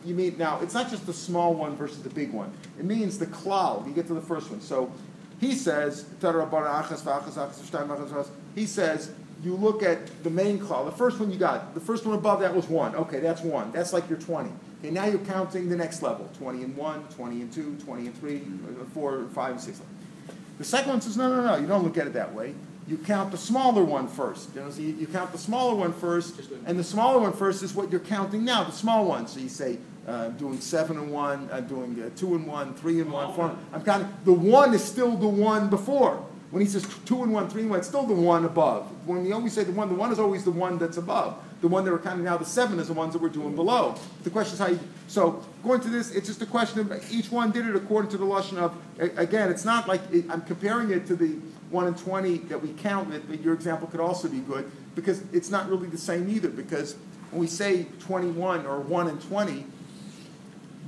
you 0.05 0.15
mean 0.15 0.37
now 0.39 0.59
it's 0.61 0.75
not 0.75 0.91
just 0.91 1.07
the 1.07 1.13
small 1.13 1.55
one 1.55 1.77
versus 1.77 2.03
the 2.03 2.11
big 2.11 2.33
one. 2.33 2.53
It 2.79 2.85
means 2.85 3.19
the 3.19 3.27
cloud. 3.27 3.87
You 3.87 3.93
get 3.93 4.07
to 4.09 4.15
the 4.15 4.21
first 4.21 4.51
one. 4.51 4.61
So 4.61 4.91
he 5.39 5.55
says, 5.55 6.05
he 8.55 8.67
says, 8.67 9.11
you 9.43 9.57
look 9.57 9.83
at 9.83 10.23
the 10.23 10.31
main 10.31 10.59
cloud. 10.59 10.87
The 10.87 10.97
first 10.97 11.19
one 11.19 11.31
you 11.33 11.39
got, 11.39 11.75
the 11.75 11.81
first 11.81 12.07
one 12.07 12.15
above 12.15 12.41
that 12.41 12.55
was 12.55 12.69
one. 12.69 12.95
Okay, 12.95 13.19
that's 13.19 13.41
one. 13.41 13.73
That's 13.73 13.93
like 13.93 14.09
your 14.09 14.19
20. 14.19 14.51
Okay, 14.81 14.91
now 14.91 15.07
you're 15.07 15.19
counting 15.21 15.69
the 15.69 15.77
next 15.77 16.03
level 16.03 16.29
20 16.39 16.63
and 16.63 16.77
1, 16.77 17.09
20 17.09 17.41
and 17.41 17.53
2, 17.53 17.77
20 17.85 18.07
and 18.07 18.21
3, 18.21 18.43
4, 18.95 19.25
5, 19.29 19.51
and 19.51 19.61
6. 19.61 19.81
The 20.59 20.65
second 20.65 20.91
one 20.91 21.01
says, 21.01 21.17
no, 21.17 21.29
no, 21.29 21.45
no, 21.45 21.57
you 21.57 21.67
don't 21.67 21.83
look 21.83 21.99
at 21.99 22.07
it 22.07 22.13
that 22.13 22.33
way. 22.35 22.55
You 22.87 22.99
count 22.99 23.31
the 23.31 23.39
smaller 23.39 23.85
one 23.85 24.09
first. 24.09 24.55
You 24.55 24.61
know, 24.61 24.71
so 24.71 24.81
you, 24.81 24.95
you 24.95 25.07
count 25.07 25.33
the 25.33 25.39
smaller 25.39 25.75
one 25.75 25.93
first, 25.93 26.41
and 26.67 26.79
the 26.79 26.85
smaller 26.85 27.21
one 27.21 27.33
first 27.33 27.63
is 27.63 27.75
what 27.75 27.91
you're 27.91 28.01
counting 28.01 28.45
now, 28.45 28.65
the 28.65 28.73
small 28.73 29.07
one. 29.07 29.27
So 29.29 29.41
you 29.41 29.49
say, 29.49 29.79
uh, 30.07 30.29
doing 30.31 30.61
seven 30.61 30.99
and 30.99 31.13
one, 31.13 31.49
uh, 31.53 31.61
doing 31.61 32.01
uh, 32.03 32.11
two 32.17 32.35
and 32.35 32.45
one, 32.47 32.75
three 32.75 33.01
and 33.01 33.13
one, 33.13 33.33
four. 33.35 33.57
I'm 33.73 33.83
counting. 33.83 34.13
The 34.25 34.33
one 34.33 34.75
is 34.75 34.83
still 34.83 35.17
the 35.17 35.29
one 35.29 35.71
before. 35.71 36.25
When 36.53 36.63
he 36.63 36.69
says 36.69 36.87
two 37.07 37.23
and 37.23 37.33
one, 37.33 37.49
three 37.49 37.63
and 37.63 37.71
one, 37.71 37.79
it's 37.79 37.89
still 37.89 38.05
the 38.05 38.13
one 38.13 38.45
above. 38.45 38.85
When 39.09 39.25
we 39.25 39.33
always 39.33 39.55
say 39.55 39.65
the 39.65 39.73
one, 39.73 39.89
the 39.89 39.95
one 39.95 40.13
is 40.13 40.19
always 40.19 40.45
the 40.45 40.51
one 40.51 40.77
that's 40.77 40.99
above. 40.99 41.43
The 41.63 41.69
one 41.69 41.83
that 41.87 41.93
we're 41.93 41.99
counting 41.99 42.25
now, 42.25 42.37
the 42.37 42.45
seven 42.45 42.79
is 42.79 42.89
the 42.89 42.93
ones 42.93 43.15
that 43.15 43.23
we're 43.23 43.31
doing 43.31 43.55
below. 43.55 43.95
The 44.23 44.29
question 44.29 44.55
is 44.55 44.59
how 44.59 44.67
you. 44.67 44.79
So 45.09 45.43
going 45.65 45.81
to 45.81 45.89
this, 45.89 46.11
it's 46.11 46.27
just 46.27 46.43
a 46.43 46.47
question 46.47 46.81
of 46.81 47.11
each 47.11 47.33
one 47.33 47.53
did 47.53 47.67
it 47.67 47.75
according 47.75 48.11
to 48.11 48.19
the 48.19 48.27
lashon 48.27 48.59
of. 48.59 48.77
Again, 48.99 49.51
it's 49.51 49.65
not 49.65 49.89
like 49.89 50.03
it, 50.13 50.27
I'm 50.29 50.43
comparing 50.43 50.91
it 50.91 51.07
to 51.07 51.17
the 51.17 51.39
one 51.71 51.87
and 51.87 51.97
twenty 51.97 52.37
that 52.39 52.61
we 52.61 52.75
count 52.75 53.15
it, 53.15 53.27
but 53.27 53.41
your 53.41 53.55
example 53.55 53.89
could 53.89 54.01
also 54.01 54.29
be 54.29 54.41
good 54.41 54.71
because 54.95 55.23
it's 55.33 55.49
not 55.49 55.71
really 55.71 55.89
the 55.89 55.97
same 55.97 56.29
either. 56.29 56.51
Because 56.51 56.97
when 57.31 57.41
we 57.41 57.47
say 57.47 57.87
twenty-one 58.01 58.67
or 58.67 58.79
one 58.81 59.09
and 59.09 59.23
twenty 59.23 59.65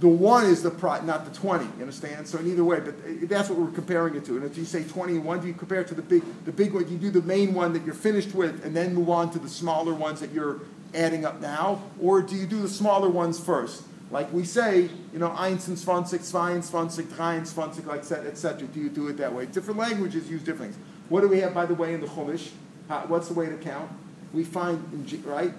the 0.00 0.08
one 0.08 0.46
is 0.46 0.62
the 0.62 0.70
pri- 0.70 1.00
not 1.00 1.24
the 1.24 1.38
20 1.38 1.64
you 1.64 1.70
understand? 1.80 2.26
So 2.26 2.38
in 2.38 2.50
either 2.50 2.64
way 2.64 2.80
but 2.80 2.94
that's 3.28 3.48
what 3.48 3.58
we're 3.58 3.70
comparing 3.70 4.16
it 4.16 4.24
to. 4.26 4.36
And 4.36 4.44
if 4.44 4.58
you 4.58 4.64
say 4.64 4.82
20 4.82 5.16
and 5.16 5.24
1 5.24 5.40
do 5.40 5.46
you 5.46 5.54
compare 5.54 5.80
it 5.80 5.88
to 5.88 5.94
the 5.94 6.02
big 6.02 6.22
the 6.44 6.52
big 6.52 6.72
one? 6.72 6.84
Do 6.84 6.92
you 6.92 6.98
do 6.98 7.10
the 7.10 7.22
main 7.22 7.54
one 7.54 7.72
that 7.74 7.84
you're 7.84 7.94
finished 7.94 8.34
with 8.34 8.64
and 8.64 8.74
then 8.74 8.94
move 8.94 9.08
on 9.08 9.30
to 9.32 9.38
the 9.38 9.48
smaller 9.48 9.94
ones 9.94 10.20
that 10.20 10.32
you're 10.32 10.60
adding 10.94 11.24
up 11.24 11.40
now? 11.40 11.82
Or 12.00 12.22
do 12.22 12.34
you 12.34 12.46
do 12.46 12.60
the 12.60 12.68
smaller 12.68 13.08
ones 13.08 13.38
first? 13.38 13.84
Like 14.10 14.32
we 14.32 14.44
say 14.44 14.88
you 15.12 15.18
know 15.18 15.30
eins 15.30 15.68
and 15.68 15.76
zwanzig 15.76 16.24
zwei 16.24 16.52
and 16.52 16.62
zwanzig 16.62 17.14
drei 17.14 17.34
and 17.34 17.46
zwanzig 17.46 17.86
like 17.86 18.00
etc 18.00 18.66
do 18.68 18.80
you 18.80 18.88
do 18.88 19.08
it 19.08 19.16
that 19.18 19.32
way? 19.32 19.46
Different 19.46 19.78
languages 19.78 20.28
use 20.28 20.42
different 20.42 20.74
things. 20.74 20.84
What 21.08 21.20
do 21.20 21.28
we 21.28 21.38
have 21.40 21.54
by 21.54 21.66
the 21.66 21.74
way 21.74 21.94
in 21.94 22.00
the 22.00 22.08
chumash? 22.08 22.50
How, 22.88 23.04
what's 23.06 23.28
the 23.28 23.34
way 23.34 23.46
to 23.46 23.56
count? 23.56 23.90
We 24.32 24.42
find 24.42 24.82
in, 24.92 25.22
right? 25.22 25.52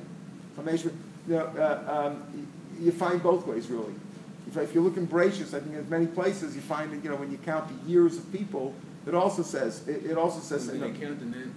You, 0.57 0.91
know, 1.27 1.45
uh, 1.57 2.07
um, 2.07 2.47
you 2.79 2.91
find 2.91 3.21
both 3.21 3.47
ways 3.47 3.67
really 3.67 3.93
if 4.61 4.73
you 4.73 4.81
look 4.81 4.97
in 4.97 5.07
Bereshis, 5.07 5.53
I 5.53 5.59
think 5.59 5.75
in 5.75 5.89
many 5.89 6.07
places 6.07 6.55
you 6.55 6.61
find 6.61 6.91
that 6.91 7.03
you 7.03 7.09
know 7.09 7.15
when 7.15 7.31
you 7.31 7.37
count 7.37 7.67
the 7.67 7.89
years 7.89 8.17
of 8.17 8.31
people, 8.31 8.73
it 9.07 9.13
also 9.13 9.43
says 9.43 9.87
it, 9.87 10.05
it 10.05 10.17
also 10.17 10.39
says. 10.39 10.67
When 10.67 10.75
you 10.75 10.81
they 10.81 11.05
count 11.05 11.19
the, 11.19 11.25
the, 11.25 11.49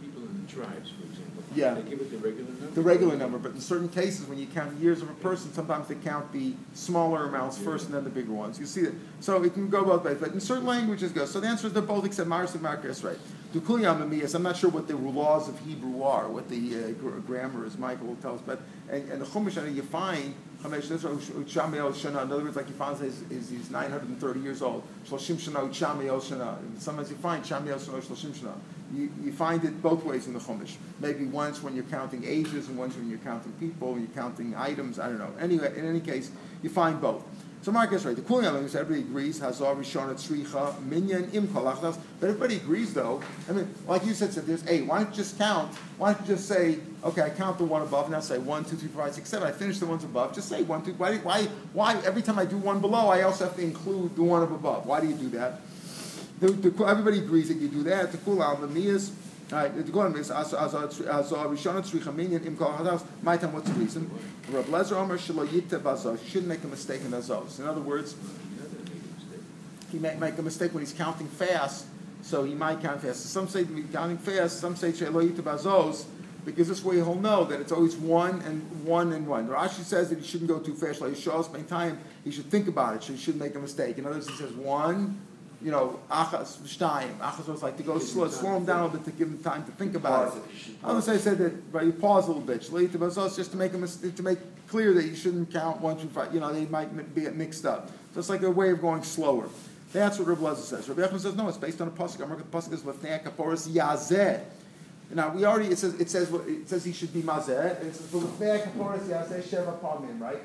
people 0.00 0.22
in 0.22 0.46
the 0.46 0.52
tribes, 0.52 0.90
for 0.90 1.04
example. 1.04 1.42
Yeah. 1.54 1.74
They 1.74 1.82
give 1.82 2.00
it 2.00 2.10
the 2.10 2.16
regular 2.18 2.50
number. 2.50 2.70
The 2.70 2.80
regular 2.80 3.16
number, 3.16 3.38
but 3.38 3.52
in 3.52 3.60
certain 3.60 3.88
cases, 3.88 4.26
when 4.26 4.38
you 4.38 4.46
count 4.46 4.76
the 4.76 4.82
years 4.82 5.02
of 5.02 5.10
a 5.10 5.14
person, 5.14 5.52
sometimes 5.52 5.88
they 5.88 5.96
count 5.96 6.32
the 6.32 6.54
smaller 6.74 7.26
amounts 7.26 7.58
Yeah. 7.58 7.64
first 7.64 7.86
and 7.86 7.94
then 7.94 8.04
the 8.04 8.10
bigger 8.10 8.32
ones. 8.32 8.58
You 8.58 8.66
see 8.66 8.82
that, 8.82 8.94
So 9.20 9.42
it 9.42 9.52
can 9.52 9.68
go 9.68 9.84
both 9.84 10.04
ways, 10.04 10.18
but 10.18 10.32
in 10.32 10.40
certain 10.40 10.66
languages, 10.66 11.10
it 11.10 11.14
goes. 11.14 11.30
So 11.30 11.40
the 11.40 11.48
answer 11.48 11.66
is 11.66 11.72
they're 11.72 11.82
both 11.82 12.06
except 12.06 12.28
Mars 12.28 12.54
and 12.54 12.62
Marcus, 12.62 13.04
right? 13.04 13.18
I'm 13.54 14.42
not 14.42 14.56
sure 14.56 14.70
what 14.70 14.88
the 14.88 14.96
laws 14.96 15.48
of 15.48 15.58
Hebrew 15.60 16.02
are, 16.02 16.28
what 16.28 16.48
the 16.48 16.84
uh, 16.84 17.20
grammar 17.26 17.66
is. 17.66 17.76
Michael 17.76 18.06
will 18.06 18.16
tell 18.16 18.34
us, 18.34 18.40
but 18.46 18.62
and, 18.88 19.06
and 19.10 19.20
the 19.20 19.26
Chumash, 19.26 19.74
you 19.74 19.82
find 19.82 20.34
In 20.64 20.72
other 20.72 22.44
words, 22.44 22.56
like 22.56 22.68
you 22.68 22.74
find 22.74 23.02
is, 23.02 23.24
he's 23.28 23.70
930 23.70 24.40
years 24.40 24.62
old. 24.62 24.84
Sometimes 25.04 27.10
you 27.10 27.16
find. 27.16 27.44
You, 28.94 29.10
you 29.24 29.32
find 29.32 29.64
it 29.64 29.82
both 29.82 30.04
ways 30.04 30.26
in 30.26 30.34
the 30.34 30.38
Chumash. 30.38 30.76
Maybe 31.00 31.24
once 31.24 31.62
when 31.62 31.74
you're 31.74 31.84
counting 31.84 32.24
ages, 32.24 32.68
and 32.68 32.78
once 32.78 32.94
when 32.94 33.08
you're 33.08 33.18
counting 33.18 33.52
people, 33.52 33.94
and 33.94 34.06
you're 34.06 34.14
counting 34.14 34.54
items. 34.54 34.98
I 34.98 35.08
don't 35.08 35.18
know. 35.18 35.32
Anyway, 35.40 35.72
in 35.76 35.86
any 35.86 36.00
case, 36.00 36.30
you 36.62 36.70
find 36.70 37.00
both. 37.00 37.24
So 37.62 37.70
Mark 37.70 37.92
is 37.92 38.04
right. 38.04 38.16
The 38.16 38.22
Kulian 38.22 38.54
language, 38.54 38.74
everybody 38.74 39.08
agrees, 39.08 39.38
Hazar, 39.38 39.76
Rishon, 39.76 40.12
Tzricha, 40.14 40.82
Minyan, 40.84 41.30
Im, 41.30 41.46
Kolachnas. 41.46 41.96
But 42.18 42.30
everybody 42.30 42.56
agrees, 42.56 42.92
though. 42.92 43.22
I 43.48 43.52
mean, 43.52 43.72
like 43.86 44.04
you 44.04 44.14
said, 44.14 44.32
so 44.32 44.40
there's 44.40 44.66
eight. 44.66 44.84
Why 44.84 45.04
don't 45.04 45.10
you 45.10 45.16
just 45.16 45.38
count? 45.38 45.72
Why 45.96 46.12
don't 46.12 46.22
you 46.22 46.34
just 46.34 46.48
say, 46.48 46.80
okay, 47.04 47.22
I 47.22 47.30
count 47.30 47.58
the 47.58 47.64
one 47.64 47.82
above, 47.82 48.10
now 48.10 48.18
say 48.18 48.38
one, 48.38 48.64
two, 48.64 48.74
three, 48.74 48.88
four, 48.88 49.04
five, 49.04 49.14
six, 49.14 49.28
seven. 49.28 49.46
I 49.46 49.52
finish 49.52 49.78
the 49.78 49.86
ones 49.86 50.02
above. 50.02 50.34
Just 50.34 50.48
say 50.48 50.64
one, 50.64 50.84
two. 50.84 50.94
Why, 50.94 51.18
why, 51.18 51.44
why 51.72 51.96
every 52.04 52.22
time 52.22 52.36
I 52.36 52.46
do 52.46 52.58
one 52.58 52.80
below, 52.80 53.08
I 53.08 53.22
also 53.22 53.44
have 53.44 53.54
to 53.54 53.62
include 53.62 54.16
the 54.16 54.24
one 54.24 54.42
up 54.42 54.50
above? 54.50 54.84
Why 54.84 55.00
do 55.00 55.06
you 55.06 55.14
do 55.14 55.28
that? 55.30 55.60
The, 56.40 56.48
the, 56.48 56.84
everybody 56.84 57.18
agrees 57.18 57.46
that 57.46 57.58
you 57.58 57.68
do 57.68 57.84
that. 57.84 58.10
The 58.10 58.18
Kulam, 58.18 58.60
the 58.60 58.66
Mias, 58.66 59.12
Right, 59.52 59.92
Golan 59.92 60.16
is 60.16 60.30
as 60.30 60.54
as 60.54 60.74
as 60.74 60.98
Rishon 60.98 61.76
uh, 61.76 61.82
Tzricha 61.82 62.14
Minyan 62.14 62.42
Im 62.46 62.56
Kol 62.56 62.72
Hadas. 62.72 63.04
My 63.22 63.36
time, 63.36 63.52
what's 63.52 63.68
the 63.68 63.78
reason? 63.78 64.10
Rab 64.48 64.64
Lezer 64.64 64.92
Omer 64.92 65.18
Shelo 65.18 65.46
Yita 65.46 65.78
Bazos. 65.78 66.22
You 66.22 66.30
shouldn't 66.30 66.48
make 66.48 66.64
a 66.64 66.68
mistake 66.68 67.02
in 67.02 67.10
Azos. 67.10 67.60
In 67.60 67.66
other 67.66 67.82
words, 67.82 68.16
he 69.90 69.98
might 69.98 70.18
make 70.18 70.38
a 70.38 70.42
mistake 70.42 70.72
when 70.72 70.82
he's 70.82 70.94
counting 70.94 71.28
fast, 71.28 71.84
so 72.22 72.44
he 72.44 72.54
might 72.54 72.80
count 72.80 73.02
fast. 73.02 73.26
Some 73.26 73.46
say 73.46 73.66
counting 73.92 74.16
fast. 74.16 74.58
Some 74.58 74.74
say 74.74 74.90
Shelo 74.90 75.22
Yita 75.22 75.42
Bazos. 75.42 76.06
Because 76.46 76.66
this 76.68 76.82
way 76.82 76.96
he'll 76.96 77.14
know 77.14 77.44
that 77.44 77.60
it's 77.60 77.70
always 77.72 77.94
one 77.94 78.40
and 78.40 78.84
one 78.84 79.12
and 79.12 79.26
one. 79.26 79.48
Rashi 79.48 79.82
says 79.84 80.08
that 80.08 80.18
he 80.18 80.26
shouldn't 80.26 80.48
go 80.48 80.58
too 80.60 80.74
fast. 80.74 81.02
Like 81.02 81.14
Shah 81.14 81.42
spend 81.42 81.68
time, 81.68 81.98
he 82.24 82.32
should 82.32 82.46
think 82.46 82.68
about 82.68 82.96
it. 82.96 83.02
So 83.04 83.12
he 83.12 83.18
shouldn't 83.18 83.44
make 83.44 83.54
a 83.54 83.60
mistake. 83.60 83.98
In 83.98 84.06
other 84.06 84.16
words, 84.16 84.28
he 84.28 84.34
says 84.34 84.50
one, 84.52 85.20
you 85.62 85.70
know, 85.70 86.00
achas, 86.10 86.58
shtayim. 86.58 87.16
Achas 87.18 87.46
was 87.46 87.62
like 87.62 87.76
to 87.76 87.82
go 87.82 87.98
slow, 87.98 88.28
slow 88.28 88.56
him 88.56 88.64
down 88.64 88.80
a 88.80 88.84
little 88.84 88.98
bit 88.98 89.04
to 89.04 89.12
give 89.12 89.28
him 89.28 89.38
time 89.38 89.64
to 89.64 89.70
think 89.72 89.94
about 89.94 90.36
it. 90.36 90.42
Others 90.82 91.08
I 91.08 91.16
said 91.18 91.38
that, 91.38 91.72
but 91.72 91.84
you 91.84 91.92
pause 91.92 92.24
a 92.24 92.28
little 92.28 92.42
bit. 92.42 92.62
Shalita 92.62 92.98
Bazos 92.98 93.36
just 93.36 93.52
to 93.52 93.56
make 93.56 93.72
him 93.72 93.86
to 93.86 94.22
make 94.22 94.38
clear 94.66 94.92
that 94.94 95.04
you 95.04 95.14
shouldn't 95.14 95.52
count 95.52 95.80
five. 96.12 96.34
You 96.34 96.40
know, 96.40 96.52
they 96.52 96.66
might 96.66 97.14
be 97.14 97.28
mixed 97.30 97.64
up. 97.64 97.90
So 98.12 98.20
it's 98.20 98.28
like 98.28 98.42
a 98.42 98.50
way 98.50 98.70
of 98.70 98.80
going 98.80 99.04
slower. 99.04 99.48
That's 99.92 100.18
what 100.18 100.26
Rabbi 100.26 100.40
Lezer 100.40 100.56
says. 100.56 100.88
Rabbi 100.88 101.02
Echman 101.02 101.20
says 101.20 101.36
no. 101.36 101.48
It's 101.48 101.58
based 101.58 101.80
on 101.80 101.88
a 101.88 101.90
pasuk. 101.90 102.22
I'm 102.22 102.30
the 102.30 102.44
pasuk 102.44 102.72
is 102.72 102.82
lefnei 102.82 103.22
kaporas 103.22 103.68
yazeh. 103.68 104.40
Now 105.10 105.28
we 105.34 105.44
already 105.44 105.68
it 105.68 105.78
says 105.78 105.94
it 106.00 106.10
says 106.10 106.32
it 106.32 106.68
says 106.68 106.84
he 106.84 106.92
should 106.92 107.12
be 107.12 107.22
mazeh. 107.22 107.82
It 107.82 107.94
says 107.94 108.08
lefnei 108.10 108.62
kaporas 108.64 109.02
yazeh 109.02 109.42
sheva 109.42 109.78
palmin, 109.80 110.18
right? 110.18 110.42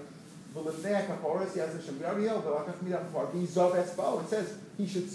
We 0.53 0.63
already 0.63 2.25
know 2.25 3.73
it 3.73 4.29
says 4.29 4.57
he 4.77 4.87
should 4.87 5.09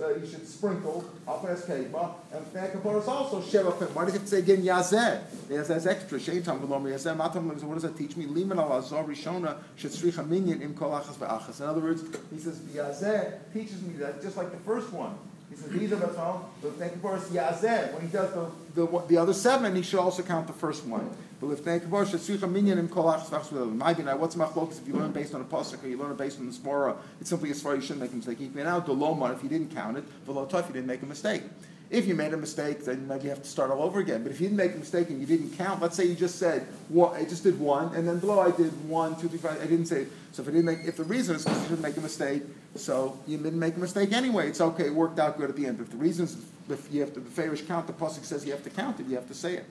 uh, 0.00 0.14
he 0.20 0.28
should 0.30 0.46
sprinkle 0.46 1.04
Alperes 1.26 1.66
Keiba 1.66 2.14
and 2.32 2.44
Fnei 2.46 3.08
also 3.08 3.40
Sheva 3.42 3.76
Pim. 3.76 3.88
Why 3.88 4.04
does 4.04 4.14
it 4.14 4.28
say 4.28 4.38
again 4.38 4.62
Yazeh? 4.62 5.20
Yazeh 5.48 5.76
is 5.76 5.86
extra. 5.86 6.18
Shein 6.18 6.44
Tam 6.44 6.60
V'lom 6.60 6.84
Yazeh 6.84 7.16
Matam 7.16 7.48
What 7.48 7.74
does 7.74 7.82
that 7.82 7.96
teach 7.96 8.16
me? 8.16 8.26
Liman 8.26 8.58
Al 8.60 8.78
Azor 8.78 9.02
Rishona 9.02 9.56
should 9.76 9.90
Tzricha 9.90 10.26
Minyan 10.26 10.62
Im 10.62 10.74
Kol 10.74 10.90
Achas 10.90 11.16
Ve'achas. 11.16 11.60
In 11.60 11.66
other 11.66 11.80
words, 11.80 12.02
he 12.30 12.38
says 12.38 12.60
Yazeh 12.60 13.38
teaches 13.52 13.82
me 13.82 13.94
that 13.94 14.22
just 14.22 14.36
like 14.36 14.52
the 14.52 14.58
first 14.58 14.92
one. 14.92 15.18
He 15.50 15.56
says 15.56 15.70
these 15.70 15.92
are 15.92 15.96
the 15.96 16.70
thank 16.72 16.94
you 16.94 17.00
for 17.00 17.14
us 17.14 17.28
Yazeh. 17.30 17.92
When 17.94 18.02
he 18.02 18.08
does 18.08 18.32
the, 18.32 18.50
the 18.86 19.02
the 19.08 19.16
other 19.16 19.32
seven, 19.32 19.74
he 19.74 19.82
should 19.82 19.98
also 19.98 20.22
count 20.22 20.46
the 20.46 20.52
first 20.52 20.86
one. 20.86 21.10
But 21.40 21.50
if 21.50 21.60
thank 21.60 21.84
you 21.84 21.88
for 21.88 22.04
Tzricha 22.04 22.50
Minyan 22.50 22.78
Im 22.80 22.88
Kol 22.88 23.04
Achas 23.04 23.28
Ve'achas. 23.28 23.74
My 23.76 23.92
what's 24.14 24.34
machlokas 24.34 24.80
if 24.80 24.88
you 24.88 24.94
learn 24.94 25.12
based 25.12 25.34
on 25.34 25.40
a 25.40 25.44
pasuk 25.44 25.84
or 25.84 25.88
you 25.88 25.96
learn 25.96 26.16
based 26.16 26.40
on 26.40 26.46
the 26.46 26.52
Smora? 26.52 26.96
It's 27.20 27.30
simply 27.30 27.50
as 27.50 27.62
far 27.62 27.74
as 27.74 27.82
you 27.82 27.82
shouldn't 27.82 28.00
make 28.00 28.12
a 28.12 28.16
mistake. 28.16 28.40
You 28.40 28.48
can 28.48 28.66
out 28.66 28.86
the 28.86 28.94
Lomar 28.94 29.32
if 29.34 29.44
you 29.44 29.48
didn't 29.48 29.72
count 29.72 29.96
it. 29.96 30.04
V'lo 30.26 30.52
if 30.52 30.66
you 30.66 30.72
didn't 30.72 30.88
make 30.88 31.02
a 31.02 31.06
mistake. 31.06 31.42
If 31.90 32.06
you 32.06 32.14
made 32.14 32.34
a 32.34 32.36
mistake, 32.36 32.84
then 32.84 33.06
maybe 33.06 33.24
you 33.24 33.30
have 33.30 33.42
to 33.42 33.48
start 33.48 33.70
all 33.70 33.82
over 33.82 34.00
again. 34.00 34.22
But 34.22 34.32
if 34.32 34.40
you 34.40 34.48
didn't 34.48 34.58
make 34.58 34.74
a 34.74 34.78
mistake 34.78 35.08
and 35.08 35.20
you 35.20 35.26
didn't 35.26 35.56
count, 35.56 35.80
let's 35.80 35.96
say 35.96 36.04
you 36.04 36.14
just 36.14 36.38
said, 36.38 36.66
well, 36.90 37.14
I 37.14 37.24
just 37.24 37.44
did 37.44 37.58
one, 37.58 37.94
and 37.94 38.06
then 38.06 38.18
below 38.18 38.40
I 38.40 38.50
did 38.50 38.72
one, 38.88 39.18
two, 39.18 39.28
three, 39.28 39.38
five. 39.38 39.62
I 39.62 39.66
didn't 39.66 39.86
say. 39.86 40.06
So 40.32 40.42
if 40.42 40.48
I 40.48 40.50
didn't 40.50 40.66
make, 40.66 40.80
if 40.84 40.98
the 40.98 41.04
reason 41.04 41.36
is 41.36 41.44
because 41.44 41.62
you 41.62 41.68
didn't 41.68 41.82
make 41.82 41.96
a 41.96 42.02
mistake, 42.02 42.42
so 42.74 43.18
you 43.26 43.38
didn't 43.38 43.58
make 43.58 43.76
a 43.76 43.80
mistake 43.80 44.12
anyway. 44.12 44.48
It's 44.48 44.60
okay. 44.60 44.86
It 44.86 44.94
worked 44.94 45.18
out 45.18 45.38
good 45.38 45.48
at 45.48 45.56
the 45.56 45.64
end. 45.64 45.78
But 45.78 45.84
if 45.84 45.90
the 45.92 45.96
reason 45.96 46.26
is 46.26 46.36
if 46.68 46.92
you 46.92 47.00
have 47.00 47.14
to, 47.14 47.20
the 47.20 47.30
Farish 47.30 47.62
count, 47.62 47.86
the 47.86 47.94
pasuk 47.94 48.24
says 48.24 48.44
you 48.44 48.52
have 48.52 48.64
to 48.64 48.70
count 48.70 49.00
it. 49.00 49.06
You 49.06 49.14
have 49.14 49.28
to 49.28 49.34
say 49.34 49.54
it. 49.54 49.64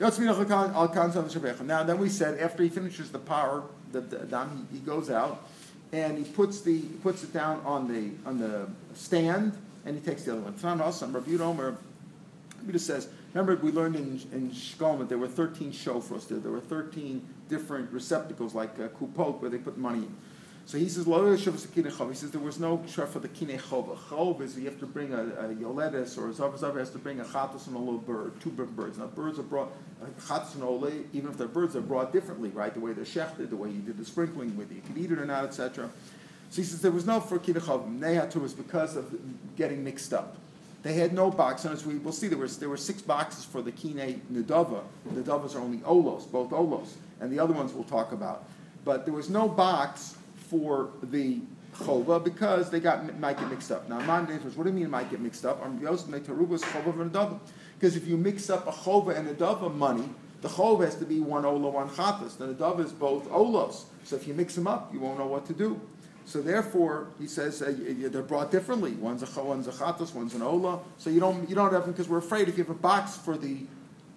Now 0.00 1.82
then 1.82 1.98
we 1.98 2.08
said 2.08 2.40
after 2.40 2.62
he 2.62 2.70
finishes 2.70 3.10
the 3.10 3.18
power, 3.18 3.64
the, 3.92 4.00
the 4.00 4.48
he, 4.72 4.78
goes 4.78 5.10
out 5.10 5.46
and 5.92 6.16
he 6.16 6.24
puts 6.24 6.62
the 6.62 6.74
he 6.80 6.96
puts 7.02 7.22
it 7.22 7.34
down 7.34 7.60
on 7.66 7.86
the 7.86 8.12
on 8.26 8.38
the 8.38 8.66
stand 8.94 9.56
and 9.84 9.94
he 9.94 10.00
takes 10.02 10.24
the 10.24 10.32
other 10.32 10.40
one. 10.40 10.54
Tanan 10.54 10.80
Asam, 10.80 11.14
Rabbi 11.14 11.42
Omer, 11.42 11.76
Rabbi 12.64 12.78
says, 12.78 13.08
remember 13.34 13.56
we 13.62 13.72
learned 13.72 13.96
in, 13.96 14.20
in 14.32 14.50
Shkolm 14.50 15.00
that 15.00 15.08
there 15.08 15.18
were 15.18 15.28
13 15.28 15.72
shofros 15.72 16.28
there. 16.28 16.38
There 16.38 16.52
were 16.52 16.60
13 16.60 17.26
different 17.48 17.90
receptacles 17.92 18.54
like 18.54 18.78
uh, 18.80 18.88
kupot 18.88 19.40
where 19.40 19.50
they 19.50 19.58
put 19.58 19.76
money 19.76 19.98
in. 19.98 20.16
So 20.66 20.78
he 20.78 20.88
says, 20.88 21.06
Lo. 21.06 21.34
He 21.34 21.42
says 21.42 22.30
there 22.30 22.40
was 22.40 22.60
no 22.60 22.80
share 22.86 23.06
for 23.06 23.18
the 23.18 23.28
Kine 23.28 23.58
Chova. 23.58 23.96
Chov 23.96 24.40
is 24.40 24.56
you 24.56 24.66
have 24.66 24.78
to 24.78 24.86
bring 24.86 25.12
a, 25.12 25.22
a 25.22 25.54
Yoledes 25.54 26.16
or 26.16 26.28
a 26.28 26.32
Zav 26.32 26.78
has 26.78 26.90
to 26.90 26.98
bring 26.98 27.18
a 27.18 27.24
Chatos 27.24 27.66
and 27.66 27.74
a 27.74 27.78
little 27.78 27.98
bird, 27.98 28.40
two 28.40 28.50
different 28.50 28.76
birds. 28.76 28.98
Now 28.98 29.06
birds 29.06 29.40
are 29.40 29.42
brought, 29.42 29.72
Chatos 30.20 30.54
and 30.54 30.62
Ole, 30.62 30.92
even 31.12 31.30
if 31.30 31.36
they're 31.36 31.48
birds, 31.48 31.72
they're 31.72 31.82
brought 31.82 32.12
differently, 32.12 32.50
right? 32.50 32.72
The 32.72 32.78
way 32.78 32.92
they're 32.92 33.04
shechted, 33.04 33.50
the 33.50 33.56
way 33.56 33.70
you 33.70 33.80
did 33.80 33.98
the 33.98 34.04
sprinkling, 34.04 34.56
whether 34.56 34.72
you 34.72 34.82
could 34.82 34.96
eat 34.96 35.10
it 35.10 35.18
or 35.18 35.26
not, 35.26 35.44
etc. 35.44 35.90
So 36.50 36.62
he 36.62 36.68
says 36.68 36.80
there 36.80 36.92
was 36.92 37.06
no 37.06 37.18
for 37.20 37.38
Kine 37.40 37.54
Chov. 37.54 37.98
Nehatu 37.98 38.40
was 38.40 38.54
because 38.54 38.94
of 38.94 39.12
getting 39.56 39.82
mixed 39.82 40.12
up. 40.12 40.36
They 40.82 40.94
had 40.94 41.12
no 41.12 41.30
box. 41.30 41.64
And 41.64 41.74
as 41.74 41.84
we 41.84 41.98
will 41.98 42.12
see, 42.12 42.28
there 42.28 42.38
was 42.38 42.58
there 42.58 42.68
were 42.68 42.76
six 42.76 43.02
boxes 43.02 43.44
for 43.44 43.60
the 43.60 43.72
Kine 43.72 44.20
Nidava. 44.32 44.82
The 45.04 45.22
Nidavas 45.22 45.54
are 45.54 45.60
only 45.60 45.78
Olos, 45.78 46.30
both 46.30 46.50
Olos, 46.50 46.92
and 47.20 47.32
the 47.32 47.38
other 47.38 47.52
ones 47.52 47.72
we'll 47.72 47.84
talk 47.84 48.12
about. 48.12 48.44
But 48.84 49.04
there 49.04 49.14
was 49.14 49.28
no 49.28 49.46
box 49.48 50.16
for 50.50 50.90
the 51.02 51.40
chova 51.74 52.22
because 52.22 52.70
they 52.70 52.80
got 52.80 53.18
might 53.18 53.38
get 53.38 53.48
mixed 53.48 53.70
up. 53.70 53.88
Now, 53.88 54.00
Amman 54.00 54.42
was, 54.44 54.56
what 54.56 54.64
do 54.64 54.70
you 54.70 54.76
mean 54.76 54.90
might 54.90 55.10
get 55.10 55.20
mixed 55.20 55.46
up? 55.46 55.62
Because 57.78 57.96
if 57.96 58.06
you 58.06 58.16
mix 58.16 58.50
up 58.50 58.66
a 58.66 58.72
chova 58.72 59.16
and 59.16 59.28
a 59.28 59.34
dava 59.34 59.74
money, 59.74 60.08
the 60.42 60.48
chova 60.48 60.84
has 60.84 60.96
to 60.96 61.04
be 61.04 61.20
one 61.20 61.44
ola, 61.44 61.70
one 61.70 61.88
chatas. 61.90 62.36
Then 62.36 62.48
the 62.48 62.54
dava 62.54 62.84
is 62.84 62.92
both 62.92 63.28
olos. 63.30 63.84
So 64.04 64.16
if 64.16 64.26
you 64.26 64.34
mix 64.34 64.54
them 64.54 64.66
up, 64.66 64.92
you 64.92 65.00
won't 65.00 65.18
know 65.18 65.26
what 65.26 65.46
to 65.46 65.52
do. 65.52 65.80
So 66.24 66.40
therefore, 66.40 67.08
he 67.18 67.26
says 67.26 67.62
uh, 67.62 67.74
they're 67.76 68.22
brought 68.22 68.50
differently. 68.50 68.92
One's 68.92 69.22
a 69.22 69.42
one's 69.42 69.66
a 69.66 69.72
chatas, 69.72 70.14
one's 70.14 70.34
an 70.34 70.42
ola. 70.42 70.80
So 70.98 71.10
you 71.10 71.20
don't 71.20 71.48
you 71.48 71.54
don't 71.54 71.72
have 71.72 71.82
them 71.82 71.92
because 71.92 72.08
we're 72.08 72.18
afraid 72.18 72.48
if 72.48 72.58
you 72.58 72.64
have 72.64 72.70
a 72.70 72.78
box 72.78 73.16
for 73.16 73.36
the 73.36 73.58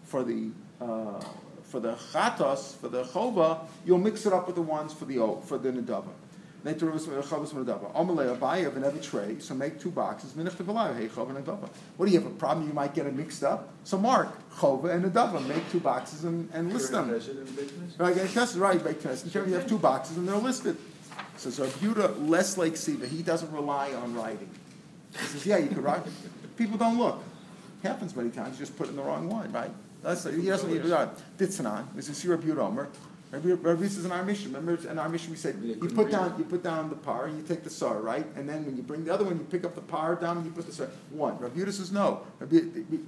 for 0.03 0.23
the 0.23 0.51
uh, 0.81 1.23
for 1.63 1.79
the 1.79 1.93
chatas 1.93 2.75
for 2.75 2.89
the 2.89 3.03
chova, 3.03 3.65
you'll 3.85 3.97
mix 3.97 4.25
it 4.25 4.33
up 4.33 4.47
with 4.47 4.55
the 4.55 4.61
ones 4.61 4.93
for 4.93 5.05
the 5.05 5.15
for 5.45 5.57
the 5.57 5.71
nedava. 11.36 11.69
What 11.97 12.06
do 12.06 12.12
you 12.12 12.19
have 12.19 12.28
a 12.28 12.36
problem? 12.36 12.67
You 12.67 12.73
might 12.73 12.93
get 12.93 13.06
it 13.06 13.13
mixed 13.13 13.43
up. 13.43 13.69
So 13.84 13.97
mark 13.97 14.30
chova 14.52 14.91
and 14.91 15.04
nedava. 15.04 15.45
Make 15.45 15.69
two 15.71 15.80
boxes 15.80 16.23
and, 16.23 16.49
and 16.54 16.71
list 16.71 16.91
them. 16.91 17.10
Right, 17.12 18.15
right. 18.15 18.80
You 19.47 19.54
have 19.54 19.67
two 19.67 19.78
boxes 19.78 20.17
and 20.17 20.28
they're 20.28 20.36
listed. 20.36 20.78
So 21.38 21.49
Zarbuta, 21.49 22.30
less 22.30 22.58
like 22.58 22.78
Siva. 22.78 23.08
He 23.08 23.21
doesn't 23.23 23.52
rely 23.52 23.91
on 23.93 24.15
writing. 24.15 24.49
He 25.12 25.26
says, 25.26 25.45
yeah, 25.45 25.58
you 25.58 25.67
could 25.67 25.84
write. 25.84 26.02
People 26.58 26.78
don't 26.78 26.97
look. 26.97 27.21
Happens 27.84 28.15
many 28.15 28.30
times. 28.30 28.58
You 28.60 28.65
just 28.65 28.78
put 28.78 28.88
in 28.88 28.95
the 28.95 29.02
wrong 29.04 29.28
one, 29.30 29.52
right? 29.52 29.71
That's, 30.02 30.23
he 30.23 30.45
doesn't 30.45 30.71
need 30.71 30.84
to 30.84 30.89
write. 30.89 31.10
Ditzanan. 31.38 31.86
This 31.95 32.10
is 32.10 32.23
your 32.23 32.62
Omer. 32.62 32.89
Rabbi 33.33 33.83
is 33.83 34.05
in 34.05 34.11
our 34.11 34.23
mission. 34.23 34.53
Remember, 34.53 34.87
in 34.87 34.99
our 34.99 35.09
mission 35.09 35.31
we 35.31 35.37
said 35.37 35.57
you 35.63 35.75
put 35.75 36.11
down 36.11 36.35
you 36.37 36.43
put 36.43 36.61
down 36.61 36.89
the 36.89 36.95
par 36.95 37.25
and 37.25 37.37
you 37.37 37.43
take 37.43 37.63
the 37.63 37.69
sar, 37.69 37.99
right? 37.99 38.25
And 38.35 38.47
then 38.47 38.63
when 38.63 38.77
you 38.77 38.83
bring 38.83 39.03
the 39.03 39.13
other 39.13 39.25
one, 39.25 39.39
you 39.39 39.43
pick 39.45 39.65
up 39.65 39.73
the 39.73 39.81
par 39.81 40.15
down 40.15 40.37
and 40.37 40.45
you 40.45 40.51
put 40.51 40.67
the 40.67 40.71
sar. 40.71 40.87
One. 41.09 41.39
Rabbi 41.39 41.65
says 41.71 41.91
no. 41.91 42.21
Rabbi, 42.39 42.59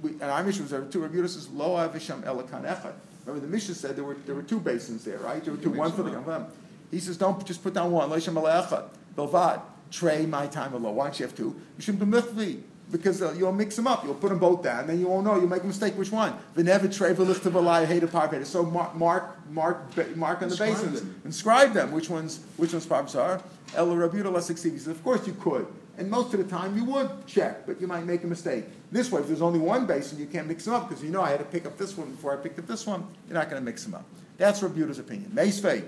we, 0.02 0.10
and 0.10 0.22
our 0.24 0.42
mission 0.42 0.62
was 0.62 0.72
there 0.72 0.80
were 0.80 0.86
two. 0.88 1.00
Rabbi 1.00 1.18
says 1.26 1.48
lo 1.50 1.76
avisham 1.76 2.22
elakan 2.24 2.64
echad. 2.64 2.94
Remember 3.24 3.46
the 3.46 3.52
mission 3.52 3.74
said 3.74 3.94
there 3.94 4.04
were 4.04 4.14
there 4.26 4.34
were 4.34 4.42
two 4.42 4.58
basins 4.58 5.04
there, 5.04 5.18
right? 5.18 5.44
There 5.44 5.54
were 5.54 5.62
two. 5.62 5.70
One 5.70 5.92
for 5.92 6.02
the 6.02 6.46
He 6.90 6.98
says 6.98 7.16
don't 7.16 7.44
just 7.46 7.62
put 7.62 7.74
down 7.74 7.92
one. 7.92 8.10
Lo 8.10 8.18
sham 8.18 8.34
echad. 8.34 8.88
Belvad. 9.14 9.60
Trey 9.92 10.26
my 10.26 10.48
time 10.48 10.74
alone. 10.74 10.96
Why 10.96 11.04
don't 11.04 11.20
you 11.20 11.26
have 11.26 11.36
two? 11.36 11.54
You 11.76 11.82
shouldn't 11.82 12.10
be 12.10 12.62
because 12.90 13.20
uh, 13.22 13.32
you'll 13.36 13.52
mix 13.52 13.76
them 13.76 13.86
up. 13.86 14.04
You'll 14.04 14.14
put 14.14 14.28
them 14.30 14.38
both 14.38 14.62
down, 14.62 14.80
and 14.80 14.88
then 14.88 15.00
you 15.00 15.08
won't 15.08 15.24
know. 15.24 15.36
You'll 15.36 15.48
make 15.48 15.62
a 15.62 15.66
mistake. 15.66 15.94
Which 15.94 16.12
one? 16.12 16.34
V'never 16.56 16.86
trevel 16.86 17.26
lichtavalai 17.26 17.86
hated 17.86 18.10
parveda. 18.10 18.46
So 18.46 18.64
mark, 18.64 18.94
mark, 18.94 19.50
mark, 19.50 20.16
mark 20.16 20.42
on 20.42 20.48
the 20.48 20.56
basins. 20.56 21.02
Inscribe 21.24 21.72
them. 21.72 21.92
Which 21.92 22.08
ones? 22.08 22.40
Which 22.56 22.72
ones 22.72 22.86
parvs 22.86 23.16
are? 23.16 23.40
El 23.74 23.88
rabuta. 23.88 24.26
He 24.36 24.90
of 24.90 25.04
course 25.04 25.26
you 25.26 25.34
could, 25.34 25.66
and 25.98 26.10
most 26.10 26.32
of 26.34 26.38
the 26.38 26.48
time 26.48 26.76
you 26.76 26.84
would 26.84 27.26
check, 27.26 27.66
but 27.66 27.80
you 27.80 27.86
might 27.86 28.04
make 28.04 28.22
a 28.22 28.26
mistake. 28.26 28.64
This 28.92 29.10
way, 29.10 29.20
if 29.20 29.26
there's 29.26 29.42
only 29.42 29.58
one 29.58 29.86
basin, 29.86 30.18
you 30.18 30.26
can't 30.26 30.46
mix 30.46 30.64
them 30.64 30.74
up 30.74 30.88
because 30.88 31.02
you 31.02 31.10
know 31.10 31.22
I 31.22 31.30
had 31.30 31.40
to 31.40 31.44
pick 31.44 31.66
up 31.66 31.76
this 31.76 31.96
one 31.96 32.10
before 32.10 32.32
I 32.32 32.36
picked 32.36 32.58
up 32.58 32.66
this 32.66 32.86
one. 32.86 33.06
You're 33.28 33.34
not 33.38 33.50
going 33.50 33.60
to 33.60 33.64
mix 33.64 33.84
them 33.84 33.94
up. 33.94 34.04
That's 34.38 34.60
Rabuta's 34.60 34.98
opinion. 34.98 35.32
Meisvei. 35.34 35.84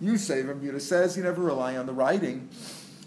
You 0.00 0.16
say 0.16 0.42
Rabuta 0.42 0.80
says 0.80 1.16
you 1.16 1.22
never 1.22 1.42
rely 1.42 1.76
on 1.76 1.86
the 1.86 1.92
writing. 1.92 2.48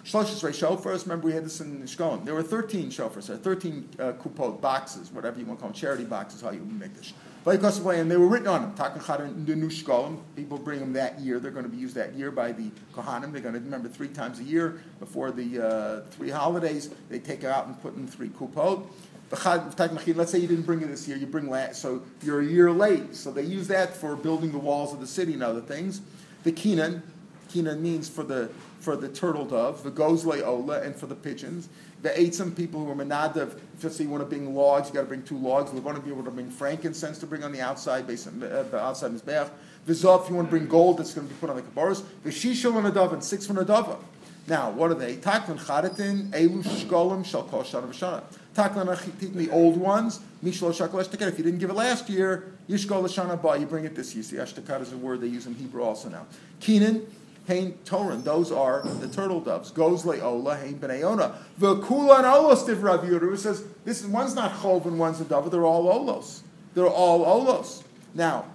Shloshes 0.03 0.43
Rei 0.43 0.51
shofars. 0.51 1.03
Remember, 1.03 1.27
we 1.27 1.33
had 1.33 1.45
this 1.45 1.61
in 1.61 1.81
Shkolim. 1.83 2.25
There 2.25 2.33
were 2.33 2.43
13 2.43 2.89
shofars, 2.89 3.29
or 3.29 3.37
13 3.37 3.89
uh, 3.99 4.11
kupot 4.13 4.59
boxes, 4.59 5.11
whatever 5.11 5.39
you 5.39 5.45
want 5.45 5.59
to 5.59 5.61
call 5.61 5.69
them, 5.69 5.79
charity 5.79 6.05
boxes, 6.05 6.41
how 6.41 6.51
you 6.51 6.61
make 6.61 6.95
this. 6.95 7.13
And 7.43 8.11
they 8.11 8.17
were 8.17 8.27
written 8.27 8.47
on 8.47 8.61
them. 8.61 8.73
Takachad 8.75 9.45
Shkolim. 9.45 10.19
People 10.35 10.59
bring 10.59 10.79
them 10.79 10.93
that 10.93 11.19
year. 11.19 11.39
They're 11.39 11.51
going 11.51 11.65
to 11.65 11.71
be 11.71 11.77
used 11.77 11.95
that 11.95 12.13
year 12.13 12.29
by 12.29 12.51
the 12.51 12.69
Kohanim. 12.93 13.31
They're 13.31 13.41
going 13.41 13.55
to 13.55 13.59
remember 13.59 13.89
three 13.89 14.09
times 14.09 14.39
a 14.39 14.43
year 14.43 14.81
before 14.99 15.31
the 15.31 15.67
uh, 15.67 16.01
three 16.11 16.29
holidays. 16.29 16.91
They 17.09 17.17
take 17.17 17.43
it 17.43 17.47
out 17.47 17.65
and 17.65 17.81
put 17.81 17.95
in 17.95 18.07
three 18.07 18.29
kupot. 18.29 18.85
Let's 19.31 20.31
say 20.31 20.39
you 20.39 20.47
didn't 20.47 20.65
bring 20.65 20.81
it 20.81 20.87
this 20.87 21.07
year, 21.07 21.15
you 21.15 21.25
bring 21.25 21.49
last, 21.49 21.81
so 21.81 22.03
you're 22.21 22.41
a 22.41 22.45
year 22.45 22.69
late. 22.69 23.15
So 23.15 23.31
they 23.31 23.43
use 23.43 23.67
that 23.69 23.95
for 23.95 24.15
building 24.17 24.51
the 24.51 24.57
walls 24.57 24.93
of 24.93 24.99
the 24.99 25.07
city 25.07 25.33
and 25.33 25.41
other 25.41 25.61
things. 25.61 26.01
The 26.43 26.51
Kinan, 26.51 27.01
Kinan 27.49 27.79
means 27.79 28.09
for 28.09 28.23
the 28.23 28.49
for 28.81 28.95
the 28.95 29.07
turtle 29.07 29.45
dove, 29.45 29.83
the 29.83 29.91
gozle 29.91 30.41
ola, 30.45 30.81
and 30.81 30.95
for 30.95 31.05
the 31.05 31.15
pigeons. 31.15 31.69
The 32.01 32.19
ate 32.19 32.33
some 32.33 32.51
people 32.51 32.83
who 32.83 32.91
are 32.91 32.95
menadav, 32.95 33.59
if 33.81 33.99
you 33.99 34.09
want 34.09 34.23
to 34.23 34.25
bring 34.27 34.55
logs, 34.55 34.89
you 34.89 34.95
got 34.95 35.01
to 35.01 35.07
bring 35.07 35.21
two 35.21 35.37
logs. 35.37 35.71
We're 35.71 35.81
going 35.81 35.95
to 35.95 36.01
be 36.01 36.11
able 36.11 36.23
to 36.23 36.31
bring 36.31 36.49
frankincense 36.49 37.19
to 37.19 37.27
bring 37.27 37.43
on 37.43 37.51
the 37.51 37.61
outside, 37.61 38.07
based 38.07 38.27
on 38.27 38.41
uh, 38.41 38.63
the 38.63 38.79
outside. 38.79 39.11
The 39.13 39.93
zav, 39.93 40.23
if 40.23 40.29
you 40.29 40.35
want 40.35 40.47
to 40.47 40.49
bring 40.49 40.67
gold, 40.67 40.97
that's 40.97 41.13
going 41.13 41.27
to 41.27 41.33
be 41.33 41.39
put 41.39 41.49
on 41.49 41.55
the 41.55 41.61
kabaros. 41.61 42.03
The 42.23 42.31
shishal 42.31 42.77
and 42.77 42.87
a 42.87 42.91
dove, 42.91 43.13
and 43.13 43.23
six 43.23 43.45
from 43.45 43.59
a 43.59 43.65
dove. 43.65 44.03
Now, 44.47 44.71
what 44.71 44.89
are 44.89 44.95
they? 44.95 45.17
Taklan 45.17 45.59
charitin, 45.59 46.31
elu 46.31 46.63
shkolim, 46.63 47.23
shal 47.23 47.43
kol 47.43 47.63
shana 47.63 47.87
v'shana. 47.87 48.23
Taklan 48.55 48.95
achitin, 48.95 49.33
the 49.35 49.49
old 49.51 49.77
ones, 49.77 50.19
mishlo 50.43 50.71
shakol 50.71 51.05
eshtakat. 51.05 51.29
If 51.29 51.37
you 51.37 51.43
didn't 51.43 51.59
give 51.59 51.69
it 51.69 51.75
last 51.75 52.09
year, 52.09 52.51
yishkol 52.67 53.03
l'shana 53.03 53.39
ba, 53.39 53.59
you 53.59 53.67
bring 53.67 53.85
it 53.85 53.95
this 53.95 54.15
year. 54.15 54.23
See, 54.23 54.37
eshtakat 54.37 54.81
is 54.81 54.91
a 54.91 54.97
word 54.97 55.21
they 55.21 55.27
use 55.27 55.45
in 55.45 55.53
Hebrew 55.53 55.83
also 55.83 56.09
now. 56.09 56.25
Keenan, 56.59 57.05
Hain 57.47 57.73
Torin, 57.85 58.23
those 58.23 58.51
are 58.51 58.81
the 58.83 59.07
turtle 59.07 59.41
doves. 59.41 59.71
Gozle 59.71 60.21
Ola, 60.21 60.57
Hain 60.57 60.75
Beneona. 60.79 61.35
The 61.57 61.79
Kulan 61.81 62.23
Olos 62.23 62.65
Div 62.65 62.83
Rav 62.83 63.01
Yehuda 63.01 63.37
says 63.37 63.63
this 63.83 64.01
is 64.01 64.07
one's 64.07 64.35
not 64.35 64.51
Chov 64.51 64.85
and 64.85 64.99
one's 64.99 65.19
a 65.19 65.25
dove, 65.25 65.49
they're 65.49 65.65
all 65.65 65.85
Olos. 65.85 66.41
They're 66.75 66.87
all 66.87 67.25
Olos. 67.25 67.83
Now, 68.13 68.45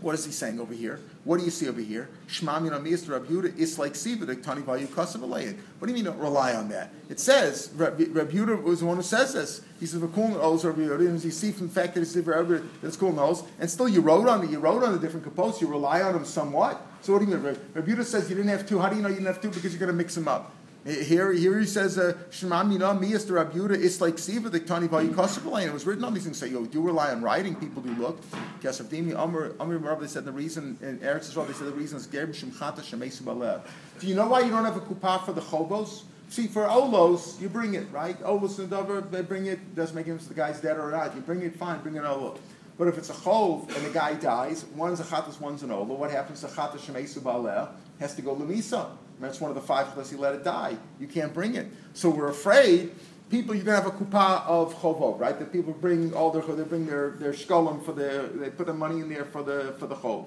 what 0.00 0.14
is 0.14 0.24
he 0.24 0.32
saying 0.32 0.60
over 0.60 0.74
here? 0.74 1.00
What 1.28 1.40
do 1.40 1.44
you 1.44 1.50
see 1.50 1.68
over 1.68 1.82
here? 1.82 2.08
Shma 2.26 2.62
min 2.62 2.72
amiyas 2.72 3.06
Rab 3.06 3.26
Yehuda 3.26 3.58
is 3.58 3.78
like 3.78 3.94
siva 3.94 4.24
the 4.24 4.34
tani 4.34 4.62
vayu 4.62 4.88
What 4.88 5.86
do 5.86 5.88
you 5.88 5.94
mean 5.94 6.04
don't 6.04 6.18
rely 6.18 6.54
on 6.54 6.70
that? 6.70 6.90
It 7.10 7.20
says 7.20 7.70
Rab, 7.76 8.00
Rab 8.16 8.30
Yehuda 8.30 8.62
was 8.62 8.80
the 8.80 8.86
one 8.86 8.96
who 8.96 9.02
says 9.02 9.34
this. 9.34 9.60
He 9.78 9.84
says 9.84 10.00
v'kul 10.00 10.30
knows 10.30 10.64
Rab 10.64 10.76
Yehuda, 10.76 11.06
and 11.06 11.22
you 11.22 11.30
see 11.30 11.52
from 11.52 11.66
the 11.68 11.74
fact 11.74 11.96
that 11.96 12.00
it's 12.00 12.16
Rab 12.16 12.66
that's 12.80 12.96
cool 12.96 13.12
knows, 13.12 13.42
and 13.60 13.70
still 13.70 13.90
you 13.90 14.00
wrote 14.00 14.26
on 14.26 14.40
the 14.40 14.50
you 14.50 14.58
wrote 14.58 14.82
on 14.82 14.92
the 14.92 14.98
different 14.98 15.26
kapos. 15.26 15.60
You 15.60 15.66
rely 15.66 16.00
on 16.00 16.14
them 16.14 16.24
somewhat. 16.24 16.80
So 17.02 17.12
what 17.12 17.18
do 17.18 17.26
you 17.26 17.36
mean? 17.36 17.58
Rab 17.74 17.86
Yehuda 17.86 18.06
says 18.06 18.30
you 18.30 18.34
didn't 18.34 18.50
have 18.50 18.66
two. 18.66 18.78
How 18.78 18.88
do 18.88 18.96
you 18.96 19.02
know 19.02 19.08
you 19.08 19.16
didn't 19.16 19.26
have 19.26 19.42
two? 19.42 19.50
Because 19.50 19.70
you're 19.70 19.80
going 19.80 19.90
to 19.90 19.92
mix 19.92 20.14
them 20.14 20.28
up. 20.28 20.54
Here, 20.84 21.32
here 21.32 21.58
he 21.58 21.66
says, 21.66 21.98
uh, 21.98 22.16
Shema 22.30 22.62
Mina, 22.62 22.94
Miyas 22.94 23.26
the 23.26 23.34
Rabbi 23.34 23.58
Yehuda, 23.58 24.00
like 24.00 24.18
Siva, 24.18 24.48
the 24.48 24.60
Tani 24.60 24.88
Vayikosabalain. 24.88 25.66
It 25.66 25.72
was 25.72 25.84
written 25.84 26.04
on 26.04 26.14
these 26.14 26.24
things. 26.24 26.38
Say, 26.38 26.48
yo, 26.48 26.64
do 26.64 26.80
rely 26.80 27.10
on 27.10 27.20
writing. 27.20 27.56
People 27.56 27.82
do 27.82 27.92
look. 27.94 28.20
Kesavdimi, 28.60 29.14
Amr, 29.16 29.54
Amr 29.60 30.06
said 30.06 30.24
the 30.24 30.32
reason, 30.32 30.78
in 30.80 30.98
Eretz 30.98 31.28
Israel, 31.28 31.46
they 31.46 31.52
said 31.52 31.66
the 31.66 31.72
reason 31.72 31.98
is 31.98 32.06
Gerb 32.06 32.28
Shemchata 32.28 32.80
Shemesu 32.80 33.22
Balev. 33.22 33.62
Do 33.98 34.06
you 34.06 34.14
know 34.14 34.28
why 34.28 34.40
you 34.40 34.50
don't 34.50 34.64
have 34.64 34.76
a 34.76 34.80
kupah 34.80 35.24
for 35.24 35.32
the 35.32 35.40
chobos? 35.40 36.04
See, 36.30 36.46
for 36.46 36.64
Olos, 36.64 37.40
you 37.40 37.48
bring 37.48 37.74
it, 37.74 37.90
right? 37.90 38.18
Olos 38.20 38.58
and 38.58 38.70
Dover, 38.70 39.00
they 39.00 39.22
bring 39.22 39.46
it, 39.46 39.74
doesn't 39.74 39.96
make 39.96 40.04
difference 40.04 40.24
if 40.24 40.28
the 40.28 40.34
guy's 40.34 40.60
dead 40.60 40.78
or 40.78 40.90
not. 40.90 41.14
You 41.14 41.22
bring 41.22 41.42
it, 41.42 41.56
fine, 41.56 41.80
bring 41.80 41.96
an 41.98 42.04
Olo. 42.04 42.38
But 42.76 42.86
if 42.88 42.98
it's 42.98 43.10
a 43.10 43.14
chov 43.14 43.74
and 43.74 43.84
the 43.84 43.90
guy 43.90 44.14
dies, 44.14 44.64
one's 44.76 45.00
a 45.00 45.04
chatas, 45.04 45.40
one's 45.40 45.62
an 45.62 45.70
Olo, 45.70 45.94
what 45.94 46.10
happens 46.10 46.42
to 46.42 46.46
chatas 46.46 46.80
Shemesu 46.80 47.20
Balev? 47.20 47.70
Has 47.98 48.14
to 48.14 48.22
go 48.22 48.36
lemisa. 48.36 48.90
That's 49.20 49.40
one 49.40 49.50
of 49.50 49.54
the 49.54 49.62
five 49.62 49.88
unless 49.92 50.12
you 50.12 50.18
let 50.18 50.34
it 50.34 50.44
die. 50.44 50.76
You 51.00 51.06
can't 51.06 51.34
bring 51.34 51.54
it. 51.54 51.66
So 51.92 52.08
we're 52.10 52.28
afraid 52.28 52.92
people 53.30 53.54
you're 53.54 53.64
gonna 53.64 53.80
have 53.80 53.86
a 53.86 53.90
kupa 53.90 54.46
of 54.46 54.74
chovot, 54.76 55.18
right? 55.18 55.38
That 55.38 55.52
people 55.52 55.72
bring 55.72 56.14
all 56.14 56.30
their 56.30 56.42
they 56.42 56.62
bring 56.64 56.86
their 56.86 57.10
their 57.10 57.32
shkolim 57.32 57.84
for 57.84 57.92
the 57.92 58.30
they 58.34 58.50
put 58.50 58.66
the 58.66 58.74
money 58.74 59.00
in 59.00 59.08
there 59.08 59.24
for 59.24 59.42
the 59.42 59.74
for 59.78 59.86
the 59.86 59.96
chov. 59.96 60.26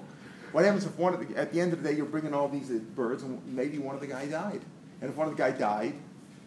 What 0.52 0.64
happens 0.64 0.84
if 0.84 0.96
one 0.98 1.14
of 1.14 1.26
the, 1.26 1.36
at 1.36 1.52
the 1.52 1.60
end 1.60 1.72
of 1.72 1.82
the 1.82 1.88
day 1.88 1.96
you're 1.96 2.04
bringing 2.04 2.34
all 2.34 2.48
these 2.48 2.68
birds 2.68 3.22
and 3.22 3.40
maybe 3.46 3.78
one 3.78 3.94
of 3.94 4.02
the 4.02 4.06
guy 4.06 4.26
died, 4.26 4.60
and 5.00 5.10
if 5.10 5.16
one 5.16 5.26
of 5.26 5.34
the 5.34 5.42
guy 5.42 5.50
died, 5.50 5.94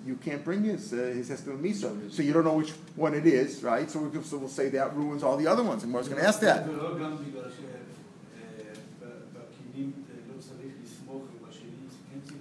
you 0.05 0.15
can't 0.15 0.43
bring 0.43 0.63
his 0.63 0.93
uh, 0.93 0.97
his 0.97 1.29
hestim 1.29 1.61
miso, 1.61 2.11
so 2.11 2.21
you 2.21 2.31
don't 2.31 2.43
know 2.45 2.53
which 2.53 2.71
one 2.95 3.15
it 3.15 3.25
is, 3.25 3.63
right? 3.63 3.89
So, 3.89 3.99
we, 3.99 4.23
so 4.23 4.37
we'll 4.37 4.47
say 4.47 4.69
that 4.69 4.95
ruins 4.95 5.23
all 5.23 5.37
the 5.37 5.47
other 5.47 5.63
ones, 5.63 5.83
and 5.83 5.91
we're 5.91 6.03
going 6.03 6.17
to 6.17 6.23
ask 6.27 6.39
that. 6.41 6.67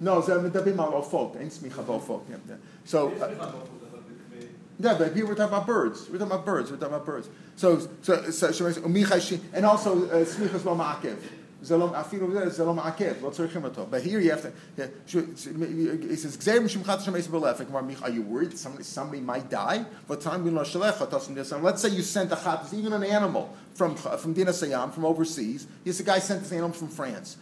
No, 0.00 0.20
זה 0.20 0.38
מדברים 0.38 0.80
על 0.80 0.88
עופות, 0.92 1.36
אין 1.40 1.50
סמיכה 1.50 1.82
בעופות. 1.82 2.24
So, 2.86 3.10
uh, 3.20 3.28
yeah, 4.80 4.94
but 4.94 5.14
here 5.14 5.26
we're 5.26 5.34
talking 5.34 5.54
about 5.54 5.66
birds. 5.66 6.08
We're 6.08 6.18
talking 6.18 6.32
about 6.32 6.46
birds. 6.46 6.70
We're 6.70 6.78
talking 6.78 6.94
about 6.94 7.06
birds. 7.06 7.28
So, 7.56 7.78
so, 8.02 8.30
so, 8.30 8.46
and 9.52 9.66
also, 9.66 10.08
uh, 10.08 10.24
smichas 10.24 10.64
lo 10.64 10.74
ma'akev. 10.74 11.16
Zelom 11.62 11.92
afilu 11.92 12.32
zelom 12.50 12.80
akev. 12.80 13.20
Lo 13.20 13.30
tzarchim 13.30 13.62
oto. 13.64 13.84
But 13.84 14.02
here 14.02 14.18
you 14.18 14.30
have 14.30 14.40
to. 14.42 14.52
yeah, 14.78 14.86
shu- 15.04 15.28
It 15.36 16.18
says 16.18 16.36
gzeir 16.38 16.60
mishum 16.60 16.84
chat 16.86 17.00
shemes 17.00 17.28
belefik. 17.28 17.68
Mar 17.70 17.82
mich- 17.82 18.02
Are 18.02 18.08
you 18.08 18.22
worried 18.22 18.56
somebody 18.56 18.84
somebody 18.84 19.20
might 19.20 19.50
die? 19.50 19.84
But 20.08 20.22
time 20.22 20.42
bin 20.44 20.54
lo 20.54 20.62
shalecha 20.62 21.06
tosim 21.10 21.34
desam. 21.34 21.62
Let's 21.62 21.82
say 21.82 21.90
you 21.90 22.02
sent 22.02 22.32
a 22.32 22.36
chat, 22.36 22.66
even 22.72 22.94
an 22.94 23.04
animal 23.04 23.54
from 23.74 23.94
from 23.94 24.32
Dina 24.32 24.52
Sayam 24.52 24.90
from 24.94 25.04
overseas. 25.04 25.66
Yes, 25.84 26.00
a 26.00 26.02
guy 26.02 26.18
sent 26.18 26.40
this 26.40 26.52
animal 26.52 26.72
from 26.72 26.88
France. 26.88 27.36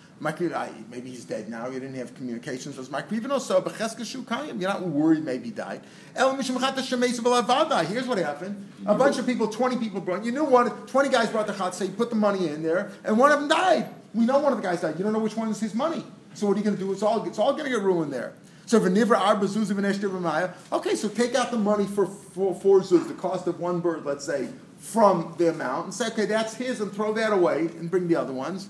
Maybe 0.89 1.09
he's 1.09 1.25
dead 1.25 1.49
now. 1.49 1.67
You 1.67 1.79
didn't 1.79 1.95
have 1.95 2.15
communications. 2.15 2.79
As 2.79 2.89
Makri 2.89 3.29
also, 3.29 3.59
but 3.61 3.73
cheskashu 3.73 4.23
kayim. 4.23 4.61
You're 4.61 4.69
not 4.69 4.81
worried. 4.81 5.23
Maybe 5.23 5.45
he 5.45 5.51
died. 5.51 5.81
El 6.15 6.35
mishum 6.35 6.59
chat 6.59 6.75
shemes 6.75 7.19
belavada. 7.19 7.85
Here's 7.85 8.07
what 8.07 8.17
happened. 8.17 8.69
A 8.85 8.95
bunch 8.95 9.17
of 9.19 9.25
people, 9.25 9.47
twenty 9.47 9.77
people 9.77 10.01
brought. 10.01 10.23
You 10.23 10.31
knew 10.31 10.45
one. 10.45 10.69
Twenty 10.87 11.09
guys 11.09 11.29
brought 11.29 11.47
the 11.47 11.53
chat. 11.53 11.75
Say, 11.75 11.89
put 11.89 12.09
the 12.09 12.15
money 12.15 12.47
in 12.47 12.63
there, 12.63 12.91
and 13.03 13.17
one 13.17 13.31
of 13.31 13.39
them 13.39 13.49
died. 13.49 13.89
We 14.13 14.25
know 14.25 14.39
one 14.39 14.53
of 14.53 14.61
the 14.61 14.63
guys 14.63 14.81
died. 14.81 14.97
You 14.97 15.03
don't 15.03 15.13
know 15.13 15.19
which 15.19 15.35
one 15.35 15.49
is 15.49 15.59
his 15.59 15.73
money. 15.73 16.03
So 16.35 16.47
what 16.47 16.55
are 16.55 16.59
you 16.59 16.63
going 16.63 16.77
to 16.77 16.81
do? 16.81 16.91
It's 16.91 17.03
all 17.03 17.25
it's 17.25 17.39
all 17.39 17.53
going 17.53 17.65
to 17.65 17.69
get 17.69 17.81
ruined 17.81 18.13
there. 18.13 18.33
So 18.65 18.79
v'nivra 18.79 19.19
arba 19.19 19.45
zuz 19.45 19.71
v'neshter 19.71 20.09
v'maya. 20.09 20.53
Okay, 20.71 20.95
so 20.95 21.09
take 21.09 21.35
out 21.35 21.51
the 21.51 21.57
money 21.57 21.85
for 21.85 22.05
for 22.05 22.55
four 22.55 22.79
zuz, 22.79 23.07
the 23.07 23.13
cost 23.13 23.45
of 23.47 23.59
one 23.59 23.81
bird, 23.81 24.05
let's 24.05 24.25
say, 24.25 24.47
from 24.77 25.35
the 25.37 25.49
amount, 25.49 25.85
and 25.85 25.93
say, 25.93 26.07
okay, 26.07 26.25
that's 26.25 26.55
his, 26.55 26.81
and 26.81 26.91
throw 26.91 27.13
that 27.13 27.33
away, 27.33 27.67
and 27.77 27.91
bring 27.91 28.07
the 28.07 28.15
other 28.15 28.33
ones. 28.33 28.69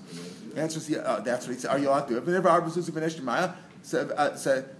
The 0.54 0.60
answer 0.60 0.78
is, 0.78 0.88
yeah, 0.88 0.98
uh, 0.98 1.20
that's 1.20 1.46
what 1.46 1.54
he 1.54 1.60
said. 1.60 1.70
Are 1.70 1.78
you 1.78 1.88
allowed 1.88 2.06
to 2.08 2.14
do 2.14 2.18
it? 2.18 2.24
V'nivra 2.24 2.50
arba 2.50 2.70
zuz 2.70 2.90
v'neshter 2.90 3.20
v'maya. 3.20 3.54
Say 3.82 4.04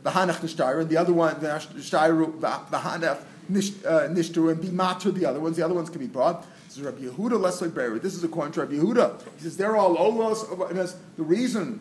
v'hanach 0.05 0.41
nishtayr, 0.41 0.81
and 0.81 0.89
the 0.89 0.97
other 0.97 1.13
one 1.13 1.35
nishtayru 1.37 2.41
v'hanach 2.41 3.19
nishtaru, 3.51 4.51
and 4.53 4.61
be 4.61 4.69
the 5.21 5.27
other 5.29 5.41
ones. 5.41 5.57
The 5.57 5.65
other 5.65 5.75
ones 5.75 5.91
can 5.91 5.99
be 5.99 6.07
brought. 6.07 6.47
This 6.69 6.79
is 6.79 6.83
Rabbi 6.83 7.03
Yehuda 7.03 7.41
Leslie 7.41 7.69
Berry. 7.69 7.99
This 7.99 8.15
is 8.15 8.25
according 8.25 8.53
to 8.53 8.61
Rabbi 8.61 8.75
Yehuda. 8.75 9.21
He 9.37 9.43
says 9.43 9.57
they're 9.57 9.77
all 9.77 9.97
olos. 9.97 10.71
And 10.71 10.79
the 11.17 11.23
reason 11.23 11.81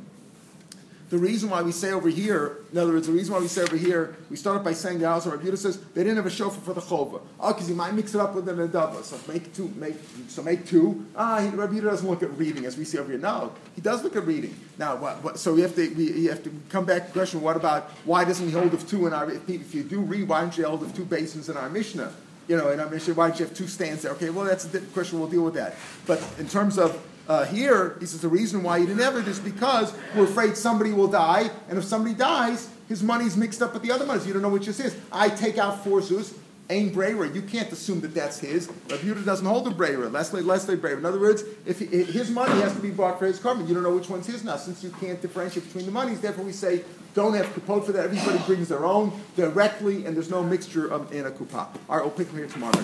the 1.13 1.19
reason 1.19 1.51
why 1.51 1.61
we 1.61 1.71
say 1.71 1.91
over 1.91 2.09
here, 2.09 2.57
in 2.71 2.77
other 2.79 2.91
words, 2.91 3.05
the 3.05 3.13
reason 3.13 3.35
why 3.35 3.39
we 3.39 3.47
say 3.47 3.61
over 3.61 3.77
here, 3.77 4.15
we 4.31 4.35
started 4.35 4.63
by 4.63 4.73
saying 4.73 4.97
the 4.97 5.07
house, 5.07 5.27
Rabbi 5.27 5.53
says 5.53 5.79
they 5.93 6.01
didn't 6.01 6.15
have 6.15 6.25
a 6.25 6.29
shofar 6.31 6.59
for 6.61 6.73
the 6.73 6.81
chova. 6.81 7.21
Oh, 7.39 7.53
because 7.53 7.69
you 7.69 7.75
might 7.75 7.93
mix 7.93 8.15
it 8.15 8.19
up 8.19 8.33
with 8.33 8.49
an 8.49 8.57
adava. 8.67 9.03
So 9.03 9.19
make 9.31 9.53
two, 9.53 9.71
make 9.75 9.93
so 10.27 10.41
make 10.41 10.65
two. 10.65 11.05
Ah, 11.15 11.39
he, 11.39 11.49
Rabbi 11.49 11.81
doesn't 11.81 12.09
look 12.09 12.23
at 12.23 12.35
reading 12.35 12.65
as 12.65 12.77
we 12.77 12.83
see 12.83 12.97
over 12.97 13.11
here. 13.11 13.19
No, 13.19 13.51
he 13.75 13.81
does 13.81 14.03
look 14.03 14.15
at 14.15 14.25
reading. 14.25 14.55
Now, 14.79 14.95
what, 14.95 15.23
what, 15.23 15.37
so 15.37 15.53
we 15.53 15.61
have 15.61 15.75
to 15.75 15.87
we, 15.93 16.25
have 16.25 16.43
to 16.45 16.51
come 16.69 16.83
back 16.83 17.03
to 17.03 17.07
the 17.09 17.13
question: 17.13 17.41
What 17.41 17.57
about 17.57 17.91
why 18.05 18.25
doesn't 18.25 18.47
he 18.47 18.51
hold 18.51 18.73
of 18.73 18.89
two 18.89 19.05
in 19.05 19.13
our? 19.13 19.29
If, 19.29 19.47
if 19.47 19.75
you 19.75 19.83
do 19.83 19.99
read, 19.99 20.27
why 20.27 20.41
don't 20.41 20.57
you 20.57 20.65
hold 20.65 20.81
of 20.81 20.95
two 20.95 21.05
basins 21.05 21.47
in 21.47 21.57
our 21.57 21.69
Mishnah? 21.69 22.11
You 22.47 22.57
know, 22.57 22.71
in 22.71 22.79
our 22.79 22.89
Mishnah, 22.89 23.13
why 23.13 23.29
don't 23.29 23.39
you 23.39 23.45
have 23.45 23.55
two 23.55 23.67
stands 23.67 24.01
there? 24.01 24.13
Okay, 24.13 24.31
well, 24.31 24.45
that's 24.45 24.65
a 24.65 24.67
different 24.67 24.95
question. 24.95 25.19
We'll 25.19 25.29
deal 25.29 25.43
with 25.43 25.53
that. 25.53 25.75
But 26.07 26.27
in 26.39 26.49
terms 26.49 26.79
of 26.79 26.99
uh, 27.27 27.45
here, 27.45 27.95
he 27.99 28.05
says 28.05 28.21
the 28.21 28.27
reason 28.27 28.63
why 28.63 28.79
he 28.79 28.85
didn't 28.85 29.01
have 29.01 29.15
it 29.15 29.27
is 29.27 29.39
because 29.39 29.93
we're 30.15 30.25
afraid 30.25 30.57
somebody 30.57 30.91
will 30.91 31.07
die, 31.07 31.49
and 31.69 31.77
if 31.77 31.85
somebody 31.85 32.13
dies, 32.13 32.69
his 32.89 33.01
money's 33.01 33.37
mixed 33.37 33.61
up 33.61 33.73
with 33.73 33.81
the 33.81 33.91
other 33.91 34.05
monies. 34.05 34.27
You 34.27 34.33
don't 34.33 34.41
know 34.41 34.49
which 34.49 34.67
is 34.67 34.77
his. 34.77 34.95
I 35.11 35.29
take 35.29 35.57
out 35.57 35.83
four 35.83 36.01
zus, 36.01 36.33
ain 36.69 36.93
breira. 36.93 37.33
You 37.33 37.41
can't 37.41 37.71
assume 37.71 38.01
that 38.01 38.13
that's 38.13 38.39
his. 38.39 38.67
Rabbi 38.89 39.03
Yehuda 39.03 39.25
doesn't 39.25 39.45
hold 39.45 39.67
a 39.67 39.71
breira. 39.71 40.11
Leslie, 40.11 40.41
Leslie 40.41 40.75
breira. 40.75 40.97
In 40.97 41.05
other 41.05 41.19
words, 41.19 41.43
if 41.65 41.79
he, 41.79 41.85
his 41.85 42.29
money 42.29 42.59
has 42.61 42.75
to 42.75 42.81
be 42.81 42.91
bought 42.91 43.19
for 43.19 43.25
his 43.25 43.39
carbon, 43.39 43.67
you 43.67 43.73
don't 43.73 43.83
know 43.83 43.95
which 43.95 44.09
one's 44.09 44.27
his 44.27 44.43
now. 44.43 44.57
Since 44.57 44.83
you 44.83 44.89
can't 44.99 45.21
differentiate 45.21 45.65
between 45.65 45.85
the 45.85 45.91
monies, 45.91 46.19
therefore 46.19 46.43
we 46.43 46.51
say 46.51 46.83
don't 47.13 47.33
have 47.35 47.45
kupot 47.47 47.85
for 47.85 47.93
that. 47.93 48.05
Everybody 48.05 48.39
brings 48.45 48.67
their 48.67 48.85
own 48.85 49.13
directly, 49.35 50.05
and 50.05 50.15
there's 50.15 50.29
no 50.29 50.43
mixture 50.43 50.91
of, 50.91 51.13
in 51.13 51.25
a 51.25 51.31
kupa. 51.31 51.67
All 51.87 51.95
right, 51.95 52.01
we'll 52.01 52.11
pick 52.11 52.27
them 52.27 52.37
here 52.37 52.47
tomorrow. 52.47 52.83